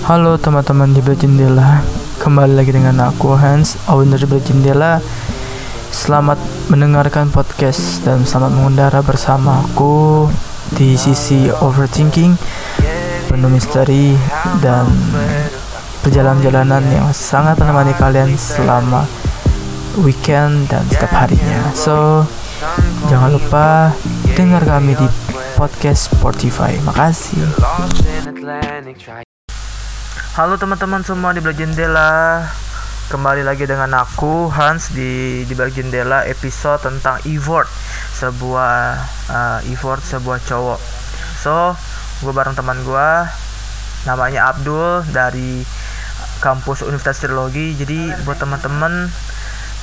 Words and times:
Halo 0.00 0.40
teman-teman 0.40 0.96
di 0.96 1.04
Jendela. 1.04 1.84
Kembali 2.16 2.56
lagi 2.56 2.72
dengan 2.72 2.96
aku 3.04 3.36
Hans 3.36 3.76
Owner 3.84 4.20
Bela 4.24 4.40
Jendela. 4.40 4.92
Selamat 5.92 6.38
mendengarkan 6.70 7.28
podcast 7.28 8.00
Dan 8.06 8.22
selamat 8.22 8.54
mengundara 8.54 9.02
bersama 9.02 9.58
aku 9.58 10.30
Di 10.70 10.94
sisi 10.94 11.50
overthinking 11.50 12.38
Penuh 13.26 13.50
misteri 13.50 14.14
Dan 14.62 14.86
perjalanan-jalanan 16.00 16.84
yang 16.88 17.08
sangat 17.12 17.60
menemani 17.60 17.92
kalian 17.98 18.32
selama 18.38 19.04
weekend 20.00 20.70
dan 20.70 20.86
setiap 20.88 21.12
harinya. 21.26 21.74
So, 21.76 22.24
jangan 23.10 23.36
lupa 23.36 23.92
dengar 24.32 24.64
kami 24.64 24.96
di 24.96 25.08
podcast 25.58 26.14
Spotify. 26.14 26.78
Makasih 26.86 27.44
Halo 30.30 30.54
teman-teman 30.54 31.02
semua 31.02 31.34
di 31.34 31.42
belakang 31.42 31.74
jendela. 31.74 32.46
Kembali 33.10 33.42
lagi 33.42 33.66
dengan 33.66 33.90
aku 33.98 34.46
Hans 34.46 34.94
di 34.94 35.42
di 35.42 35.52
belakang 35.58 35.90
jendela 35.90 36.22
episode 36.22 36.78
tentang 36.86 37.18
Evort 37.26 37.66
Sebuah 38.14 38.94
uh, 39.26 39.58
Evort 39.66 39.98
sebuah 39.98 40.38
cowok. 40.46 40.78
So 41.34 41.74
gue 42.22 42.30
bareng 42.30 42.54
teman 42.54 42.78
gue 42.86 43.10
Namanya 44.06 44.54
Abdul 44.54 45.02
dari 45.10 45.66
kampus 46.38 46.86
Universitas 46.86 47.26
Trilogi 47.26 47.74
Jadi 47.74 48.14
buat 48.22 48.38
teman-teman 48.38 49.10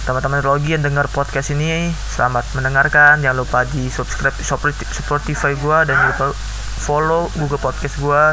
teman-teman 0.08 0.40
trilogi 0.40 0.80
yang 0.80 0.88
dengar 0.88 1.12
podcast 1.12 1.52
ini 1.52 1.92
selamat 1.92 2.56
mendengarkan. 2.56 3.20
Jangan 3.20 3.36
lupa 3.36 3.68
di 3.68 3.92
subscribe 3.92 4.40
Spotify 4.96 5.60
gue 5.60 5.78
dan 5.92 6.08
jangan 6.08 6.32
follow 6.80 7.28
Google 7.36 7.60
Podcast 7.60 8.00
gue 8.00 8.24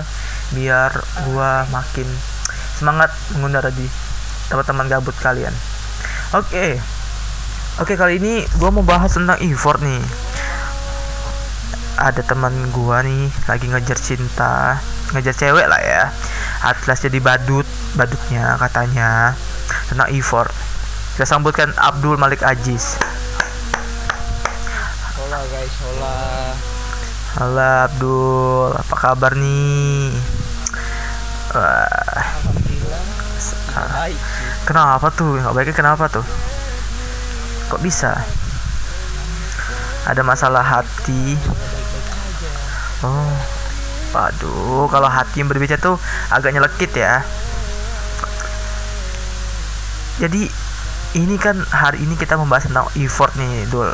biar 0.52 0.92
gua 1.30 1.64
makin 1.72 2.04
semangat 2.76 3.14
mengundara 3.32 3.72
di 3.72 3.88
teman-teman 4.52 4.90
gabut 4.90 5.16
kalian. 5.22 5.54
Oke. 6.36 6.50
Okay. 6.50 6.72
Oke, 7.74 7.94
okay, 7.94 7.96
kali 7.98 8.14
ini 8.22 8.46
gua 8.60 8.70
mau 8.70 8.86
bahas 8.86 9.10
tentang 9.16 9.40
effort 9.42 9.82
nih. 9.82 9.98
Ada 11.98 12.22
teman 12.22 12.54
gua 12.70 13.02
nih 13.02 13.30
lagi 13.50 13.66
ngejar 13.66 13.98
cinta, 13.98 14.78
ngejar 15.10 15.34
cewek 15.34 15.66
lah 15.66 15.80
ya. 15.82 16.02
Atlas 16.62 17.02
jadi 17.02 17.18
badut, 17.18 17.66
badutnya 17.98 18.54
katanya 18.62 19.34
tentang 19.90 20.06
effort. 20.14 20.54
Kita 21.14 21.26
sambutkan 21.26 21.70
Abdul 21.78 22.18
Malik 22.18 22.42
Aziz. 22.42 22.98
Hola 25.14 25.40
guys, 25.50 25.74
hola. 25.82 26.14
Halo 27.34 27.58
Abdul, 27.58 28.70
apa 28.78 28.94
kabar 28.94 29.34
nih? 29.34 30.06
Wah. 31.50 32.22
Baik. 33.74 34.18
Kenapa 34.62 35.10
tuh? 35.10 35.42
Nggak 35.42 35.50
baiknya 35.50 35.74
kenapa 35.74 36.06
tuh? 36.06 36.22
Kok 37.74 37.82
bisa? 37.82 38.14
Ada 40.06 40.22
masalah 40.22 40.62
hati. 40.62 41.34
Oh. 43.02 43.34
Waduh, 44.14 44.86
kalau 44.86 45.10
hati 45.10 45.42
yang 45.42 45.50
berbicara 45.50 45.82
tuh 45.82 45.98
agak 46.30 46.54
nyelekit 46.54 46.94
ya. 46.94 47.26
Jadi 50.22 50.46
ini 51.18 51.34
kan 51.34 51.58
hari 51.66 51.98
ini 51.98 52.14
kita 52.14 52.38
membahas 52.38 52.70
tentang 52.70 52.86
effort 52.94 53.34
nih, 53.34 53.66
Dul. 53.66 53.90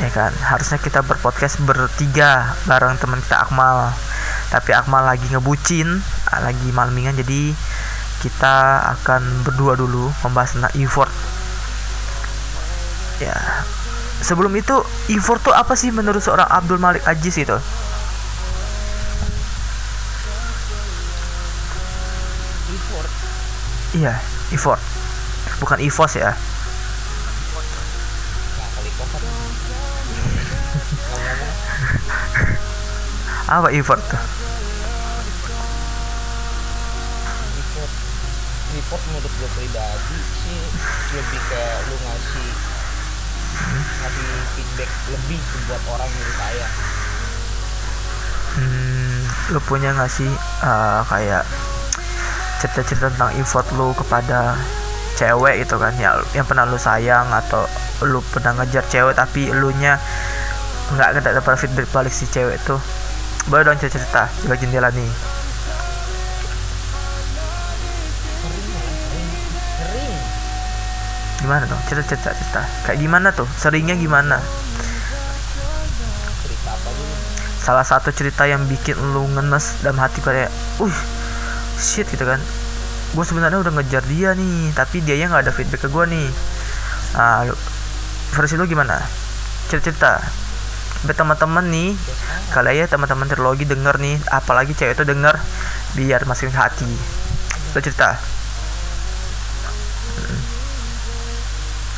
Ya 0.00 0.08
kan, 0.08 0.32
harusnya 0.32 0.80
kita 0.80 1.04
berpodcast 1.04 1.60
bertiga 1.60 2.56
bareng 2.64 2.96
teman 2.96 3.20
kita 3.20 3.44
Akmal. 3.44 3.92
Tapi 4.48 4.72
Akmal 4.72 5.04
lagi 5.04 5.28
ngebucin 5.28 6.00
lagi 6.32 6.68
malmingan 6.72 7.20
jadi 7.20 7.52
kita 8.24 8.80
akan 8.96 9.44
berdua 9.44 9.76
dulu 9.76 10.08
membahas 10.24 10.56
tentang 10.56 10.72
effort. 10.80 11.12
Ya. 13.20 13.36
Sebelum 14.24 14.56
itu 14.56 14.80
effort 15.12 15.44
tuh 15.44 15.52
apa 15.52 15.76
sih 15.76 15.92
menurut 15.92 16.24
seorang 16.24 16.48
Abdul 16.48 16.80
Malik 16.80 17.04
Aziz 17.04 17.36
itu? 17.36 17.60
Effort. 22.72 23.10
Iya 24.00 24.16
effort. 24.48 24.80
Bukan 25.60 25.76
EVOS 25.76 26.12
ya 26.16 26.32
apa 33.50 33.68
effort? 33.74 33.98
Tuh 33.98 34.22
report 37.58 37.90
report 38.70 39.02
menurut 39.10 39.32
gue 39.34 39.50
pribadi 39.58 40.18
sih 40.42 40.60
lebih 41.18 41.40
ke 41.50 41.62
lu 41.90 41.96
ngasih 41.98 42.50
ngasih 44.00 44.28
feedback 44.54 44.90
lebih 45.10 45.40
buat 45.66 45.82
orang 45.90 46.10
yang 46.10 46.32
sayang 46.38 46.74
hmm, 48.54 49.18
lu 49.54 49.60
punya 49.66 49.90
nggak 49.94 50.10
sih 50.10 50.30
uh, 50.62 51.02
kayak 51.10 51.42
cerita-cerita 52.62 53.10
tentang 53.10 53.34
effort 53.38 53.66
lu 53.74 53.90
kepada 53.96 54.54
cewek 55.18 55.66
itu 55.66 55.76
kan 55.76 55.92
ya 55.98 56.16
yang 56.32 56.46
pernah 56.46 56.64
lu 56.64 56.78
sayang 56.78 57.26
atau 57.28 57.66
lu 58.06 58.22
pernah 58.30 58.54
ngejar 58.62 58.86
cewek 58.86 59.14
tapi 59.18 59.50
lu 59.50 59.74
nya 59.82 59.98
nggak 60.94 61.22
dapat 61.22 61.54
feedback 61.58 61.86
balik 61.90 62.14
si 62.14 62.26
cewek 62.30 62.56
tuh 62.62 62.78
boleh 63.48 63.64
dong 63.64 63.78
cerita 63.80 63.96
cerita 63.96 64.22
di 64.44 64.56
jendela 64.60 64.90
nih. 64.92 65.10
Gimana 71.40 71.64
dong? 71.64 71.80
Cerita 71.88 72.04
cerita 72.04 72.30
cerita. 72.36 72.62
Kayak 72.84 72.98
gimana 73.00 73.28
tuh? 73.32 73.48
Seringnya 73.56 73.96
gimana? 73.96 74.36
Salah 77.60 77.84
satu 77.84 78.12
cerita 78.12 78.44
yang 78.44 78.68
bikin 78.68 78.96
lu 79.16 79.24
ngenes 79.32 79.80
dalam 79.80 79.96
hati 80.00 80.20
kayak 80.20 80.52
uh 80.84 80.96
shit 81.80 82.04
gitu 82.12 82.28
kan. 82.28 82.40
Gue 83.16 83.24
sebenarnya 83.24 83.58
udah 83.58 83.72
ngejar 83.72 84.04
dia 84.04 84.36
nih 84.36 84.76
tapi 84.76 85.00
dia 85.00 85.16
yang 85.16 85.32
nggak 85.32 85.48
ada 85.48 85.52
feedback 85.56 85.80
ke 85.80 85.88
gue 85.88 86.04
nih. 86.12 86.28
Ah 87.16 87.48
lu, 87.48 87.56
versi 88.36 88.54
lu 88.60 88.68
gimana? 88.68 89.00
Cerita 89.72 89.90
cerita 89.90 90.12
Biar 91.00 91.16
teman-teman 91.16 91.64
nih 91.72 91.96
kalau 92.52 92.68
ya 92.76 92.84
teman-teman 92.84 93.24
trilogi 93.24 93.64
denger 93.64 93.96
nih 93.96 94.20
apalagi 94.28 94.76
cewek 94.76 95.00
itu 95.00 95.04
denger 95.08 95.32
biar 95.96 96.28
masih 96.28 96.52
hati. 96.52 96.88
Lu 97.72 97.80
cerita. 97.80 98.20
Hmm. 100.20 100.40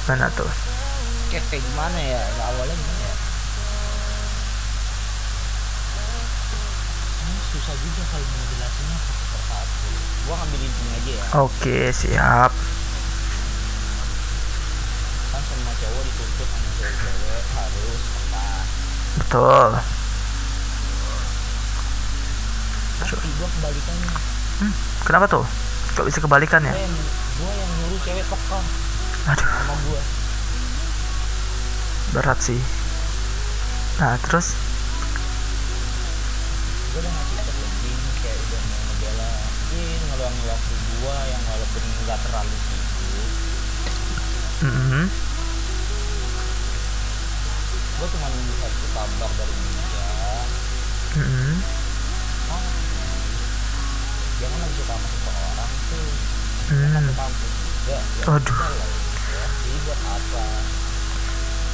mana 0.07 0.31
tuh? 0.39 0.47
Kayak 1.35 1.51
gimana 1.51 1.99
ya? 1.99 2.23
Awalnya 2.23 2.75
gimana 2.79 3.03
ya? 3.03 3.15
Ini 7.23 7.39
susah 7.51 7.75
juga 7.75 8.03
kalau 8.07 8.27
mau 8.31 8.45
jelasinnya 8.55 8.97
satu 9.03 9.25
persatu 9.35 9.89
gua 10.23 10.35
ngambil 10.39 10.61
intinya 10.63 10.95
aja 10.95 11.11
ya. 11.11 11.25
Oke 11.43 11.79
siap. 11.91 12.53
Kan 15.35 15.43
semua 15.43 15.75
cowok 15.75 16.03
dituntut 16.07 16.47
sama 16.47 16.69
cewek-cewek 16.79 17.43
harus 17.59 18.22
betul. 19.21 19.71
Tapi 23.03 23.29
gua 23.37 23.49
kebalikannya 23.51 24.09
hmm, 24.63 24.73
kenapa 25.05 25.27
tuh? 25.29 25.45
Kok 25.93 26.07
bisa 26.09 26.25
kebalikan 26.25 26.63
ya? 26.65 26.73
Yang 26.73 26.93
nyuruh 27.83 28.01
cewek 28.07 28.25
peka 28.25 28.61
aduh. 29.23 29.47
Sama 29.47 30.01
berat 32.13 32.39
sih. 32.45 32.61
Nah 34.03 34.21
terus? 34.29 34.53
Gue 36.93 37.01
udah 37.01 37.13
ngasih 37.13 37.37
lebih 37.41 37.97
kayak 38.21 38.37
udah 38.37 38.61
mau 38.69 38.81
ngebelain 38.85 40.01
ngeluangin 40.13 40.45
waktu 40.45 40.75
gua 41.01 41.17
yang 41.25 41.43
walaupun 41.49 41.83
nggak 42.05 42.19
terlalu 42.21 42.55
sibuk. 42.69 43.31
Mm 44.63 44.73
-hmm. 44.77 45.05
Gue 48.03 48.09
cuma 48.11 48.27
satu 48.27 48.87
kabar 48.91 49.31
dari 49.31 49.55
dia 49.55 50.11
Mm 51.13 51.23
-hmm. 51.23 51.55
oh 52.51 52.65
jangan 54.41 54.59
lagi 54.59 54.75
suka 54.75 54.91
sama 54.91 55.07
seseorang 55.07 55.71
tuh 55.87 56.03
kan 56.03 56.11
Hmm. 56.73 56.89
satu 56.99 57.13
kampus 57.15 57.53
juga 57.53 57.93
ya 57.93 58.01
Aduh. 58.33 58.59
ya 58.59 59.45
jadi 59.61 59.79
buat 59.85 60.01
apa 60.03 60.43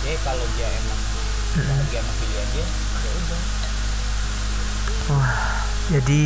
ya 0.03 0.15
kalau 0.21 0.47
dia 0.53 0.69
emang 0.69 1.01
Mm 1.57 1.81
dia 1.87 1.99
emang 1.99 2.17
pilih 2.19 2.39
aja 2.39 2.63
ya 2.67 3.11
udah 3.15 3.43
Wah, 5.09 5.33
jadi 5.89 6.23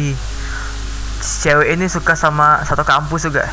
si 1.22 1.34
cewek 1.46 1.78
ini 1.78 1.86
suka 1.86 2.18
sama 2.18 2.66
satu 2.66 2.82
kampus 2.82 3.30
juga. 3.30 3.46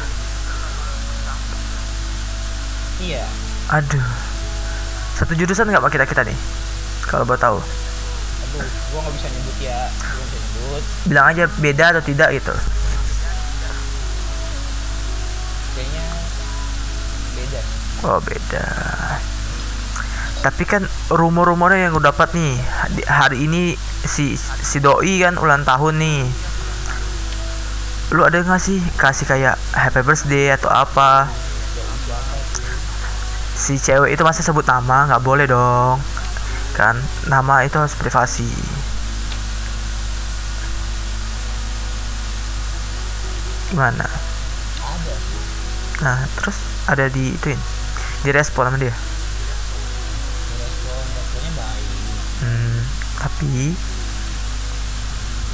iya 2.98 3.22
Aduh 3.70 4.29
satu 5.20 5.36
jurusan 5.36 5.68
nggak 5.68 5.84
pak 5.84 5.92
kita 5.92 6.06
kita 6.08 6.22
nih? 6.24 6.38
Kalau 7.04 7.28
boleh 7.28 7.42
tahu. 7.42 7.60
Aduh 7.60 8.64
gua 8.96 9.00
nggak 9.04 9.14
bisa 9.20 9.28
nyebut 9.28 9.58
ya. 9.60 9.80
Gua 10.56 10.80
bilang 11.12 11.26
aja 11.28 11.44
beda 11.60 11.86
atau 11.92 12.04
tidak 12.08 12.32
gitu. 12.40 12.56
Kayaknya 15.76 16.06
beda. 17.36 17.60
Oh 18.08 18.20
beda. 18.24 18.66
Tapi 20.40 20.64
kan 20.64 20.88
rumor-rumornya 21.12 21.92
yang 21.92 22.00
gue 22.00 22.08
dapat 22.08 22.32
nih 22.32 22.56
hari 23.12 23.44
ini 23.44 23.76
si 24.08 24.40
si 24.40 24.80
doi 24.80 25.20
kan 25.20 25.36
ulang 25.36 25.68
tahun 25.68 26.00
nih. 26.00 26.24
Lu 28.16 28.24
ada 28.24 28.40
nggak 28.40 28.62
sih 28.64 28.80
kasih 28.96 29.28
kayak 29.28 29.60
happy 29.76 30.00
birthday 30.00 30.56
atau 30.56 30.72
apa? 30.72 31.28
Si 33.60 33.76
cewek 33.76 34.16
itu 34.16 34.24
masa 34.24 34.40
sebut 34.40 34.64
nama 34.64 35.06
nggak 35.06 35.20
boleh 35.22 35.44
dong. 35.46 36.00
Kan 36.74 36.96
nama 37.28 37.68
itu 37.68 37.76
harus 37.76 37.94
privasi. 37.94 38.48
Gimana? 43.70 44.08
Nah 46.00 46.18
terus 46.40 46.56
ada 46.88 47.12
di 47.12 47.36
ituin 47.36 47.60
sama 48.66 48.80
dia. 48.80 48.96
respon 50.56 51.04
responnya 51.14 51.52
baik 51.54 51.88
Hmm, 52.40 52.80
tapi 53.20 53.76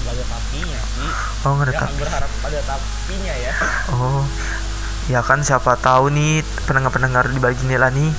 nggak 0.06 0.14
ada 0.14 0.26
tapinya 0.30 0.80
sih 0.86 1.10
oh 1.42 1.52
nggak 1.58 1.66
ada 1.66 1.74
tapi. 1.82 1.98
berharap 1.98 2.30
tapinya 2.62 3.34
ya 3.42 3.54
Oh, 3.90 4.22
ya 5.06 5.22
kan 5.22 5.46
siapa 5.46 5.78
tahu 5.78 6.10
nih 6.10 6.42
pendengar-pendengar 6.66 7.30
di 7.30 7.38
balik 7.38 7.62
jendela 7.62 7.94
nih 7.94 8.10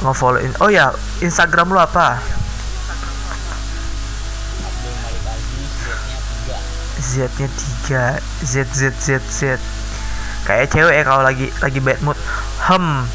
nge-followin. 0.00 0.52
Oh 0.60 0.68
ya, 0.68 0.92
Instagram 1.24 1.72
lu 1.72 1.80
apa? 1.80 2.20
Z-nya 6.96 7.48
Z-nya 7.48 8.18
3 8.20 8.20
3 8.42 8.44
Z 8.44 8.54
Z 8.72 8.80
Z 8.96 9.08
Z. 9.24 9.40
Kayak 10.44 10.70
cewek 10.72 10.94
ya 11.00 11.04
kalau 11.04 11.22
lagi 11.24 11.48
lagi 11.60 11.80
bad 11.80 12.00
mood. 12.04 12.18
Hem, 12.66 13.08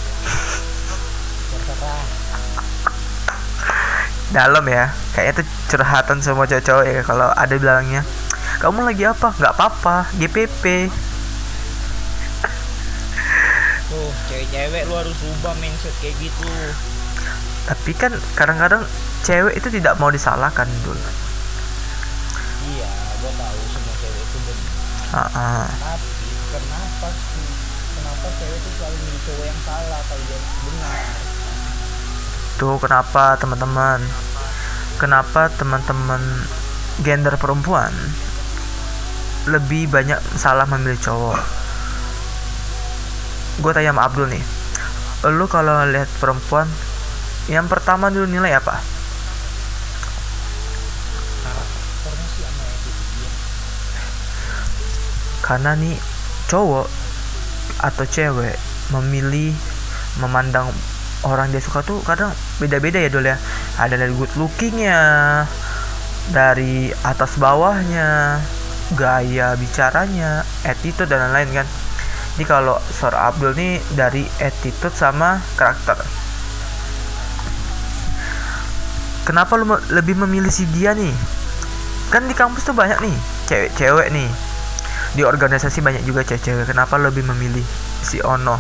dalam 4.31 4.63
ya. 4.65 4.89
Kayaknya 5.13 5.33
itu 5.37 5.43
curhatan 5.69 6.17
semua 6.23 6.47
cowok-cowok 6.47 6.85
ya 6.87 7.01
kalau 7.03 7.27
ada 7.29 7.55
bilangnya. 7.55 8.01
Kamu 8.63 8.85
lagi 8.85 9.03
apa? 9.05 9.35
Nggak 9.35 9.53
apa-apa, 9.57 9.95
GPP. 10.17 10.87
Cewek-cewek 14.27 14.83
lu 14.85 14.93
harus 14.95 15.15
rubah 15.17 15.53
mindset 15.57 15.93
kayak 15.99 16.15
gitu 16.19 16.49
Tapi 17.61 17.91
kan 17.93 18.09
kadang-kadang 18.33 18.83
cewek 19.21 19.53
itu 19.53 19.69
tidak 19.69 19.93
mau 19.95 20.09
disalahkan 20.09 20.65
dulu. 20.81 20.97
iya 22.67 22.89
gua 23.19 23.31
tahu 23.31 23.59
semua 23.67 23.93
cewek 23.97 24.21
itu 24.21 24.37
benar 24.41 24.69
Ah, 25.11 25.27
ah. 25.29 25.65
tapi 25.67 26.09
kenapa 26.49 27.07
sih 27.11 27.47
kenapa 27.93 28.27
cewek 28.31 28.57
itu 28.57 28.69
selalu 28.73 28.97
milih 28.97 29.21
cowok 29.21 29.45
yang 29.45 29.59
salah 29.61 30.01
kalau 30.01 30.23
dia 30.23 30.39
benar 30.61 30.99
Tuh 32.53 32.77
kenapa 32.77 33.23
teman-teman? 33.35 33.99
Kenapa 34.95 35.49
teman-teman 35.51 36.21
gender 37.01 37.33
perempuan 37.33 37.89
lebih 39.43 39.89
banyak 39.89 40.21
salah 40.37 40.69
memilih 40.69 41.01
cowok? 41.01 41.41
Gue 43.61 43.71
tanya 43.77 43.93
sama 43.93 44.09
Abdul 44.09 44.25
nih. 44.25 44.43
Lu 45.29 45.45
kalau 45.45 45.85
lihat 45.85 46.09
perempuan, 46.17 46.65
yang 47.45 47.69
pertama 47.69 48.09
dulu 48.09 48.25
nilai 48.25 48.57
apa? 48.57 48.81
Karena 55.45 55.77
nih 55.77 55.93
cowok 56.49 56.87
atau 57.85 58.05
cewek 58.09 58.57
memilih 58.97 59.53
memandang 60.17 60.73
orang 61.21 61.53
dia 61.53 61.61
suka 61.61 61.85
tuh 61.85 62.01
kadang 62.01 62.33
beda-beda 62.57 62.97
ya 62.97 63.09
dul 63.13 63.29
ya. 63.29 63.37
Ada 63.77 63.93
dari 63.93 64.13
good 64.17 64.33
lookingnya, 64.41 65.01
dari 66.33 66.89
atas 67.05 67.37
bawahnya, 67.37 68.41
gaya 68.97 69.53
bicaranya, 69.53 70.41
attitude 70.65 71.09
dan 71.09 71.29
lain-lain 71.29 71.61
kan. 71.61 71.67
Ini 72.41 72.49
kalau 72.49 72.73
Sor 72.89 73.13
Abdul 73.13 73.53
nih 73.53 73.77
dari 73.93 74.25
attitude 74.41 74.97
sama 74.97 75.37
karakter. 75.53 75.93
Kenapa 79.29 79.61
lu 79.61 79.69
lebih 79.93 80.17
memilih 80.25 80.49
si 80.49 80.65
dia 80.73 80.97
nih? 80.97 81.13
Kan 82.09 82.25
di 82.25 82.33
kampus 82.33 82.65
tuh 82.65 82.73
banyak 82.73 82.97
nih 82.97 83.13
cewek-cewek 83.45 84.09
nih. 84.09 84.25
Di 85.13 85.21
organisasi 85.21 85.85
banyak 85.85 86.01
juga 86.01 86.25
cewek-cewek. 86.25 86.65
Kenapa 86.65 86.97
lu 86.97 87.13
lebih 87.13 87.29
memilih 87.29 87.61
si 88.01 88.17
Ono? 88.25 88.57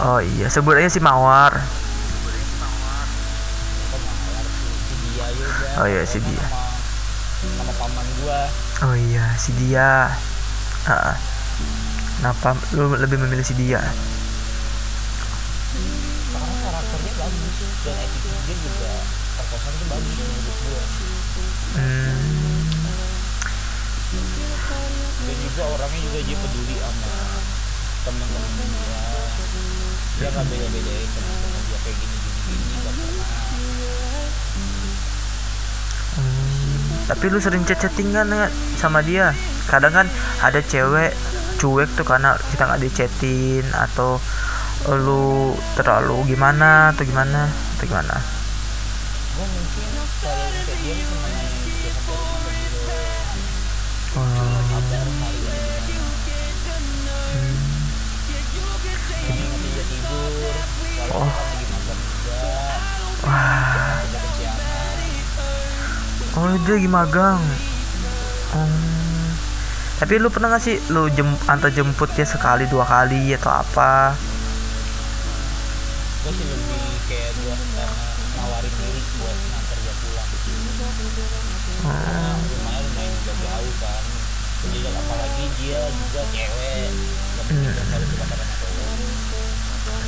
Oh 0.00 0.24
iya, 0.24 0.48
sebut 0.48 0.80
aja 0.80 0.88
si 0.88 0.96
Mawar. 1.04 1.60
sih 5.60 5.76
Oh 5.76 5.84
iya, 5.84 6.08
si 6.08 6.24
dia. 6.24 6.46
sama 7.60 7.72
paman 7.76 8.06
gua 8.24 8.48
Oh 8.84 8.92
iya, 8.92 9.32
si 9.40 9.56
dia. 9.56 10.12
Ah, 10.84 10.92
ah. 10.92 11.16
Kenapa 12.20 12.52
lu 12.76 12.92
lebih 12.96 13.16
memilih 13.20 13.44
si 13.44 13.56
dia? 13.56 13.80
karena 16.36 16.52
karakternya 16.64 17.12
bagus 17.16 17.56
dan 17.84 17.96
attitude 17.96 18.40
dia 18.44 18.56
juga 18.60 18.92
perkosaan 19.36 19.72
itu 19.76 19.86
bagus 19.88 20.14
menurut 20.16 20.56
gua 20.64 20.82
Hmm, 21.76 22.16
dan 25.26 25.36
juga 25.44 25.62
orangnya 25.76 26.00
juga 26.00 26.18
dia 26.24 26.36
peduli 26.40 26.76
sama 26.80 27.10
teman-teman 28.08 28.52
dia 28.56 29.00
dia 30.16 30.28
nggak 30.32 30.46
beda-bedain 30.48 31.08
teman-teman 31.12 31.60
dia 31.68 31.78
kayak 31.84 31.96
gini 32.00 32.16
gini 32.16 32.40
gini 32.48 32.76
pernah 32.80 33.08
Tapi 37.06 37.24
lu 37.30 37.38
sering 37.38 37.62
chat-chattingan 37.62 38.26
nggak 38.26 38.52
sama 38.78 38.98
dia? 39.02 39.30
Kadang 39.70 39.94
kan 39.94 40.06
ada 40.42 40.58
cewek 40.58 41.14
cuek 41.56 41.88
tuh 41.94 42.04
karena 42.04 42.34
kita 42.50 42.66
nggak 42.66 42.82
dichatin 42.82 43.64
atau 43.72 44.18
lu 44.90 45.54
terlalu 45.78 46.34
gimana 46.34 46.90
atau 46.90 47.02
gimana 47.06 47.46
atau 47.48 47.84
gimana? 47.86 48.16
Oh 66.36 66.52
dia 66.52 66.76
lagi 66.76 66.84
magang. 66.84 67.40
Hmm. 68.52 69.28
Tapi 69.96 70.20
lu 70.20 70.28
pernah 70.28 70.52
gak 70.52 70.60
sih 70.60 70.76
lu 70.92 71.08
jem 71.08 71.32
antar 71.48 71.72
jemput 71.72 72.12
dia 72.12 72.28
sekali 72.28 72.68
dua 72.68 72.84
kali 72.84 73.32
atau 73.32 73.48
apa? 73.48 74.12
gue 76.26 76.34
sih 76.34 76.42
lebih 76.42 76.82
kayak 77.06 77.38
uh, 77.38 77.94
nawarin 78.34 78.72
diri 78.82 78.98
buat 79.14 79.36
nganter 79.46 79.78
dia 79.78 79.94
pulang 79.94 80.28
Hmm. 81.86 81.86
Nah, 81.86 82.34
lumayan 82.34 82.82
lumayan 82.82 83.14
juga 83.22 83.34
jauh 83.46 83.74
kan 83.78 84.02
jadi 84.66 84.78
apalagi 84.90 85.44
dia 85.62 85.80
juga 85.86 86.22
cewek 86.34 86.90
Hmm. 87.46 87.70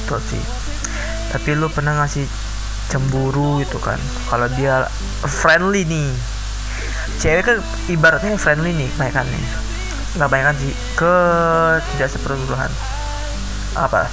Betul 0.02 0.20
sih. 0.26 0.42
Tapi 1.30 1.50
lu 1.54 1.70
pernah 1.70 1.94
gak 2.02 2.10
sih 2.10 2.26
cemburu 2.88 3.60
gitu 3.62 3.78
kan? 3.78 4.00
Kalau 4.32 4.48
dia 4.56 4.88
friendly 5.24 5.84
nih. 5.84 6.10
Cewek 7.20 7.44
kan 7.44 7.58
ibaratnya 7.88 8.36
friendly 8.40 8.72
nih, 8.72 8.88
nih. 9.28 9.44
Nggak 10.16 10.30
banyak 10.30 10.54
sih, 10.60 10.74
ke 10.96 11.14
tidak 11.94 12.08
seperluhan. 12.12 12.72
Apa? 13.76 14.08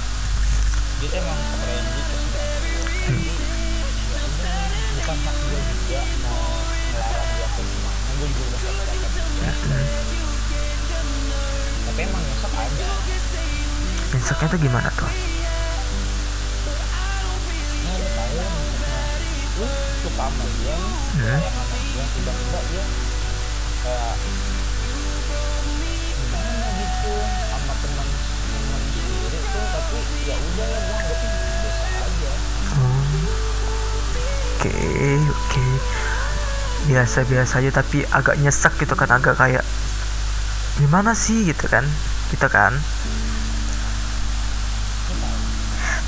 dia 0.96 1.08
tuh 1.12 1.20
emang 1.20 1.40
friendly 1.52 2.00
ke 2.08 2.14
semua 2.16 2.40
cowok 2.40 2.88
tapi 2.96 4.32
udah 4.40 4.60
bukan 4.96 5.16
hak 5.20 5.36
gue 5.36 5.60
juga 5.60 6.00
mau 6.24 6.40
ngelarang 6.88 7.28
dia 7.36 7.48
ke 7.52 7.60
ke 7.60 7.78
mana 7.84 8.10
gue 8.16 8.28
juga 8.32 8.44
udah 8.48 8.60
kata 8.64 9.20
dia 9.20 9.52
Hmm. 9.66 9.88
tapi 11.84 12.00
emang 12.00 12.22
nyesek 12.24 12.52
ada 12.56 12.88
Besoknya 14.06 14.46
tuh 14.48 14.60
gimana 14.62 14.88
tuh? 14.96 15.35
itu 19.56 19.64
suka 20.04 20.28
sama 20.28 20.44
dia 20.60 20.76
hmm. 21.16 21.40
yang 21.96 22.08
tiba-tiba 22.12 22.60
dia 22.68 22.84
kayak 23.80 24.14
gimana 26.20 26.66
gitu 26.76 27.12
sama 27.24 27.72
teman 27.80 28.08
teman 28.52 28.82
sendiri 28.92 29.38
itu 29.40 29.60
tapi 29.72 29.98
ya 30.28 30.36
udah 30.36 30.66
lah 30.68 30.80
gue 30.84 30.96
anggapin 31.00 31.30
biasa 31.64 31.84
aja 31.88 32.32
oke 32.36 33.00
okay, 34.60 35.24
oke 35.24 35.40
okay. 35.48 35.72
biasa-biasa 36.92 37.54
aja 37.64 37.70
tapi 37.80 37.98
agak 38.12 38.36
nyesek 38.36 38.76
gitu 38.76 38.92
kan 38.92 39.08
agak 39.08 39.40
kayak 39.40 39.64
gimana 40.76 41.16
sih 41.16 41.48
gitu 41.48 41.64
kan 41.64 41.88
gitu 42.28 42.44
kan 42.52 42.76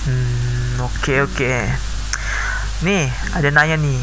hmm 0.04 0.84
oke 0.84 0.92
okay, 1.00 1.24
oke 1.24 1.32
okay. 1.32 1.87
Nih 2.78 3.10
ada 3.34 3.48
nanya 3.50 3.74
nih 3.74 3.98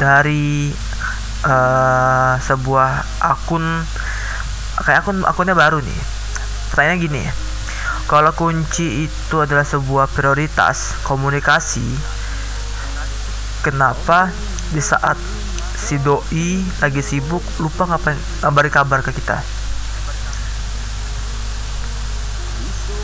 dari 0.00 0.72
uh, 1.44 2.32
sebuah 2.40 3.04
akun 3.20 3.60
kayak 4.80 5.04
akun 5.04 5.20
akunnya 5.26 5.52
baru 5.52 5.84
nih. 5.84 6.00
Pertanyaannya 6.72 7.04
gini. 7.04 7.24
Kalau 8.08 8.32
kunci 8.32 9.04
itu 9.04 9.36
adalah 9.36 9.68
sebuah 9.68 10.08
prioritas 10.08 10.96
komunikasi, 11.04 11.84
kenapa 13.60 14.32
di 14.72 14.80
saat 14.80 15.20
si 15.76 16.00
doi 16.00 16.64
lagi 16.80 17.04
sibuk 17.04 17.44
lupa 17.60 17.84
ngapain 17.84 18.16
ngabarin 18.40 18.72
kabar 18.72 19.04
ke 19.04 19.12
kita? 19.12 19.44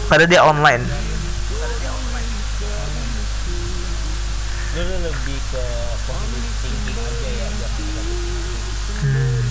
Padahal 0.08 0.30
dia 0.32 0.40
online. 0.40 1.03
Dia 4.74 4.82
lebih 4.90 5.38
ke 5.54 5.64
positive 6.02 6.54
thinking 6.58 6.98
aja 6.98 7.28
ya 7.30 7.46
jangan 7.62 7.86
Hmm. 9.04 9.42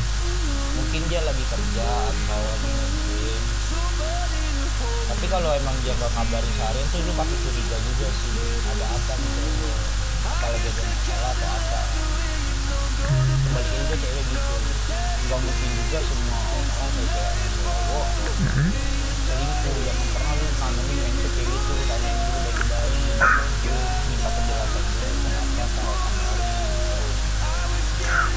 mungkin 0.74 1.02
dia 1.10 1.22
lagi 1.22 1.46
kerja 1.46 1.88
atau 2.10 2.42
lagi 2.42 2.74
tapi 5.04 5.26
kalau 5.30 5.50
emang 5.54 5.78
dia 5.86 5.94
gak 5.94 6.10
ngabarin 6.10 6.54
seharian 6.58 6.88
tuh 6.90 7.00
lu 7.06 7.14
pasti 7.14 7.36
curiga 7.38 7.78
juga 7.86 8.08
sih 8.10 8.34
ada 8.66 8.86
apa 8.98 9.14
nih 9.14 9.78
apa 10.26 10.46
lagi 10.48 10.68
ada 10.74 10.84
masalah 10.84 11.32
atau 11.38 11.50
apa? 11.54 11.82
Sebaliknya 13.44 13.78
juga 13.84 13.96
cewek 14.00 14.26
gitu. 14.32 14.56
Gak 15.24 15.40
mungkin 15.44 15.70
juga 15.78 16.00
semua 16.02 16.40
orang 16.50 16.92
kayak 16.98 17.10
cewek 17.14 17.52
cowok. 17.64 18.08
Selingkuh 19.24 19.76
jangan 19.86 20.08
pernah 20.18 20.34
lu 20.34 20.48
nanyain 20.58 20.94
mindset 20.98 21.32
kayak 21.36 21.48
gitu 21.48 21.74
tanyain 21.86 22.18
dulu 22.18 22.40
baik-baik 22.44 23.70
lu 23.70 23.82
minta 24.10 24.30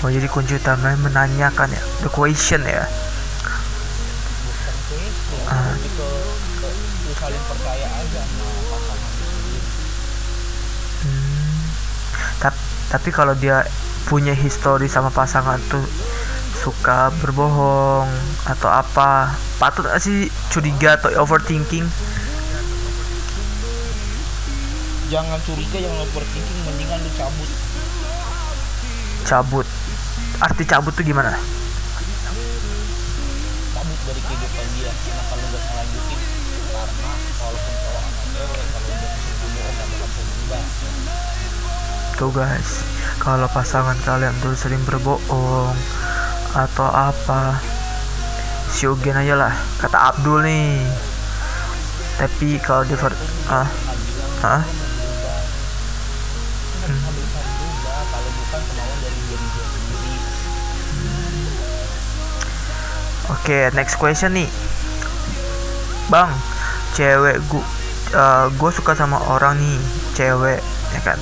Oh 0.05 0.11
jadi 0.13 0.29
kunci 0.29 0.61
utamanya 0.61 0.99
menanyakan 1.01 1.73
ya, 1.73 1.83
the 2.05 2.11
question 2.13 2.63
ya. 2.63 2.85
Ah. 5.47 5.75
Hmm. 11.07 11.59
Tap- 12.43 12.67
tapi 12.93 13.09
kalau 13.11 13.35
dia 13.35 13.65
punya 14.07 14.35
histori 14.37 14.87
sama 14.87 15.11
pasangan 15.11 15.59
tuh 15.67 15.83
suka 16.61 17.15
berbohong 17.23 18.11
atau 18.47 18.71
apa, 18.71 19.35
patut 19.59 19.87
gak 19.87 20.03
sih 20.03 20.31
curiga 20.51 20.99
atau 20.99 21.15
overthinking? 21.23 21.87
jangan 25.07 25.39
curiga 25.47 25.79
jangan 25.79 26.03
overthinking 26.03 26.59
mendingan 26.67 26.99
lu 26.99 27.11
cabut 27.15 27.51
Cabut. 29.27 29.67
Arti 30.39 30.63
cabut 30.63 30.95
tuh 30.95 31.03
gimana? 31.03 31.35
cabut 33.75 33.99
dari 34.07 34.23
kehidupan 34.23 34.67
dia 34.79 34.91
kenapa 35.05 35.33
lu 35.35 35.47
gak 35.51 35.63
ngelanjutin 35.67 36.21
karena 36.71 37.11
walaupun 37.43 37.75
cowok 37.77 38.01
sama 38.07 38.23
cewek 38.33 38.65
kalau 38.71 38.89
udah 38.89 39.11
ke 39.11 39.19
sini 39.21 39.59
gak 39.59 39.87
bakal 39.99 40.23
berubah 40.31 40.63
Tuh 42.17 42.33
guys, 42.33 42.71
kalau 43.21 43.49
pasangan 43.53 43.99
kalian 44.01 44.33
tuh 44.41 44.57
sering 44.57 44.81
berbohong 44.89 45.77
atau 46.57 46.89
apa, 46.89 47.61
Shogun 48.73 49.21
aja 49.21 49.37
lah, 49.37 49.53
kata 49.77 50.17
Abdul 50.17 50.41
nih. 50.41 50.81
Tapi 52.17 52.57
kalau 52.65 52.89
di 52.89 52.97
ver- 52.97 53.21
ah, 53.53 53.69
ah, 54.41 54.65
Oke, 63.47 63.71
next 63.79 63.95
question 64.03 64.35
nih. 64.35 64.51
Bang, 66.11 66.35
cewek 66.99 67.39
gua 67.47 67.63
eh, 68.11 68.51
gua 68.59 68.71
suka 68.75 68.99
sama 68.99 69.23
orang 69.31 69.55
nih, 69.55 69.79
cewek, 70.19 70.59
ya 70.91 71.01
kan. 71.07 71.15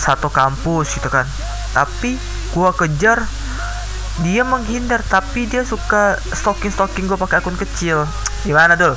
Satu 0.00 0.32
kampus 0.32 0.96
gitu 0.96 1.12
kan. 1.12 1.28
Tapi 1.76 2.16
gua 2.56 2.72
kejar 2.72 3.20
dia 4.24 4.48
menghindar 4.48 5.04
tapi 5.04 5.44
dia 5.44 5.60
suka 5.60 6.16
stalking 6.32 6.72
stalking 6.72 7.04
gue 7.04 7.20
pakai 7.20 7.44
akun 7.44 7.60
kecil 7.60 8.08
gimana 8.48 8.72
lu. 8.72 8.96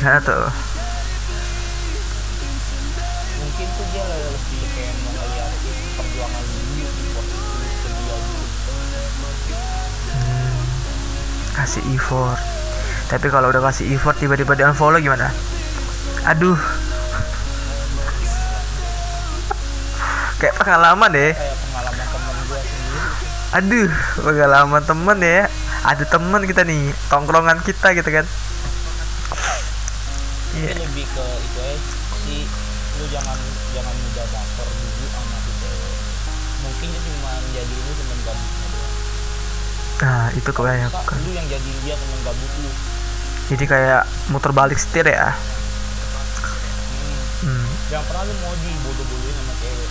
gimana 0.00 0.16
tuh 0.24 0.75
kasih 11.56 11.82
effort. 11.92 12.36
Tapi 13.06 13.26
kalau 13.30 13.48
udah 13.48 13.62
kasih 13.64 13.94
effort 13.94 14.16
tiba-tiba 14.16 14.52
di 14.52 14.62
unfollow 14.62 15.00
gimana? 15.00 15.30
Aduh. 16.26 16.58
Kayak 20.36 20.54
pengalaman 20.60 21.08
deh 21.08 21.32
kayak 21.32 21.56
pengalaman 21.64 22.06
temen 22.12 22.34
gue 22.44 22.60
sendiri. 22.60 23.00
Aduh 23.56 23.88
pengalaman 24.20 24.82
temen 24.84 25.18
ya. 25.24 25.42
Ada 25.86 26.04
temen 26.04 26.42
kita 26.44 26.62
nih 26.66 26.82
tongkrongan 27.08 27.62
kita 27.62 27.94
gitu 27.94 28.10
kan. 28.10 28.26
Ini 30.56 30.66
Iya. 30.66 30.72
lebih 30.82 31.04
ke 31.08 31.24
itu 31.40 31.60
aja 31.60 31.76
sih. 32.26 32.42
Lu 32.96 33.04
jangan 33.08 33.36
jangan 33.72 33.92
mudah 33.92 34.26
baper 34.28 34.66
dulu 34.66 35.06
sama 35.08 35.36
si 35.40 35.52
cewek. 35.62 35.94
Mungkin 36.64 36.88
dia 36.90 37.00
cuma 37.00 37.30
jadi 37.52 37.74
doang 37.76 38.05
nah 39.96 40.28
itu 40.36 40.50
kebanyakan 40.52 41.16
lu 41.24 41.30
yang 41.32 41.46
jadi 41.48 41.70
dia 41.84 41.94
temen 41.96 42.20
gabut 42.20 42.52
lu 42.60 42.70
jadi 43.46 43.64
kayak 43.64 44.02
muter 44.34 44.50
balik 44.50 44.74
setir 44.74 45.06
ya? 45.06 45.30
Hmm. 47.46 47.46
hmm. 47.46 47.66
jangan 47.86 48.04
pernah 48.10 48.22
lu 48.26 48.34
mau 48.42 48.54
dibodoh-bodohin 48.58 49.34
sama 49.38 49.54
cewek? 49.62 49.90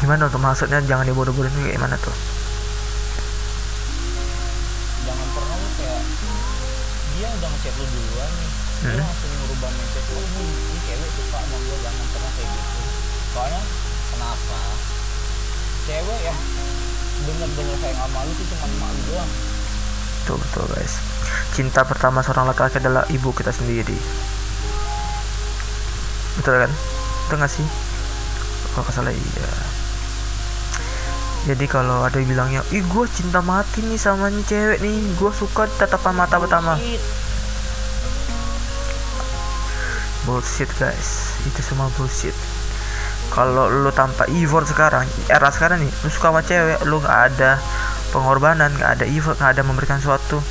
Gimana 0.00 0.24
tuh? 0.32 0.40
Maksudnya 0.40 0.80
jangan 0.88 1.04
dibodoh-bodohin 1.04 1.52
kayak 1.52 1.76
gimana 1.76 2.00
tuh? 2.00 2.16
Jangan 5.04 5.28
pernah 5.36 5.56
lu 5.60 5.68
kayak 5.76 6.00
dia 7.12 7.28
udah 7.28 7.48
ngechat 7.52 7.74
lu 7.76 7.84
duluan 7.92 8.30
nih. 8.40 8.50
Lu 8.82 8.88
Hmm. 8.88 8.98
langsung 8.98 9.30
ngerubah 9.30 9.70
mindset 9.76 10.04
lu 10.08 10.18
ini, 10.18 10.42
ini 10.48 10.78
cewek 10.88 11.10
suka 11.12 11.38
sama 11.38 11.56
gue 11.60 11.76
jangan 11.76 12.06
pernah 12.08 12.32
kayak 12.34 12.48
gitu. 12.56 12.80
Soalnya 13.36 13.62
kenapa? 14.16 14.58
Cewek 15.84 16.20
yang 16.24 16.38
bener-bener 17.22 17.76
sayang 17.78 17.98
sama 17.98 18.18
lu 18.26 18.32
tuh 18.34 18.46
cuma 18.50 18.66
emak 18.66 18.90
lu 18.90 19.00
doang. 19.10 19.30
Betul 20.22 20.36
betul 20.38 20.64
guys. 20.70 20.94
Cinta 21.52 21.80
pertama 21.82 22.22
seorang 22.22 22.46
laki-laki 22.50 22.78
adalah 22.78 23.04
ibu 23.10 23.30
kita 23.34 23.50
sendiri. 23.50 23.98
Betul 26.38 26.54
kan? 26.62 26.72
Betul 27.26 27.36
nggak 27.42 27.52
sih? 27.52 27.66
Kalau 28.72 28.82
nggak 28.86 28.94
salah 28.94 29.14
iya. 29.14 29.50
Jadi 31.42 31.66
kalau 31.66 32.06
ada 32.06 32.22
yang 32.22 32.30
bilangnya 32.30 32.62
ih 32.70 32.86
gue 32.86 33.04
cinta 33.10 33.42
mati 33.42 33.82
nih 33.82 33.98
sama 33.98 34.30
nih 34.30 34.46
cewek 34.46 34.78
nih. 34.78 34.98
Gue 35.18 35.34
suka 35.34 35.66
tatapan 35.74 36.14
mata 36.14 36.38
pertama. 36.38 36.78
Bullshit 40.22 40.70
guys. 40.78 41.34
Itu 41.42 41.60
semua 41.66 41.90
bullshit 41.98 42.51
kalau 43.32 43.72
lu 43.72 43.88
tanpa 43.96 44.28
effort 44.28 44.68
sekarang 44.68 45.08
era 45.32 45.48
sekarang 45.48 45.80
nih 45.80 45.92
lu 46.04 46.08
suka 46.12 46.28
sama 46.28 46.40
cewek 46.44 46.84
lu 46.84 47.00
nggak 47.00 47.18
ada 47.32 47.56
pengorbanan 48.12 48.68
nggak 48.76 49.00
ada 49.00 49.04
effort 49.08 49.40
nggak 49.40 49.56
ada 49.56 49.62
memberikan 49.64 49.98
suatu 49.98 50.44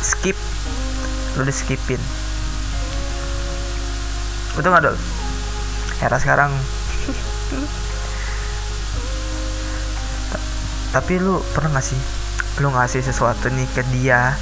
skip. 0.00 0.36
Lu 1.36 1.42
di 1.44 1.52
skipin. 1.52 2.00
Betul 4.56 4.70
nggak 4.72 4.84
dol? 4.88 4.96
Era 6.00 6.16
sekarang. 6.16 6.52
Ta- 10.32 10.46
tapi 11.00 11.20
lu 11.20 11.44
pernah 11.52 11.76
nggak 11.76 11.86
sih? 11.86 12.00
Lu 12.62 12.70
ngasih 12.70 13.02
sesuatu 13.02 13.50
nih 13.50 13.68
ke 13.74 13.82
dia 13.92 14.32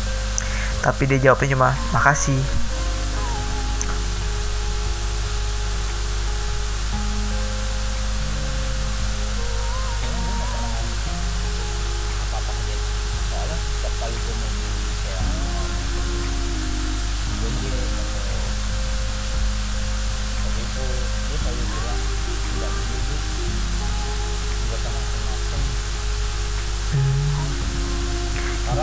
tapi 0.83 1.07
dia 1.07 1.31
jawabnya 1.31 1.55
cuma 1.55 1.69
makasih 1.95 2.37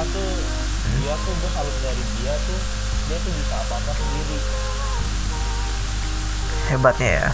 tuh 0.07 0.31
dia 0.99 1.13
tuh 1.13 1.33
gue 1.35 1.51
salut 1.51 1.75
dari 1.83 2.03
dia 2.19 2.33
tuh 2.47 2.59
dia 3.09 3.17
tuh 3.19 3.31
bisa 3.33 3.55
apa 3.57 3.75
apa 3.79 3.91
sendiri. 3.97 4.37
Hebatnya 6.69 7.09
ya? 7.09 7.27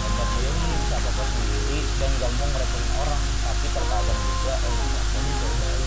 Hebat 0.00 0.28
dia 0.38 0.50
nih 0.50 0.74
bisa 0.80 0.94
apa 0.96 1.08
apa 1.10 1.22
sendiri 1.26 1.78
dan 1.98 2.10
gak 2.20 2.30
mau 2.38 2.46
ngerepotin 2.54 2.92
orang. 3.02 3.20
Tapi 3.20 3.66
terkadang 3.74 4.20
juga 4.24 4.54
eh 4.54 4.74
aku 5.00 5.30
cobain 5.40 5.80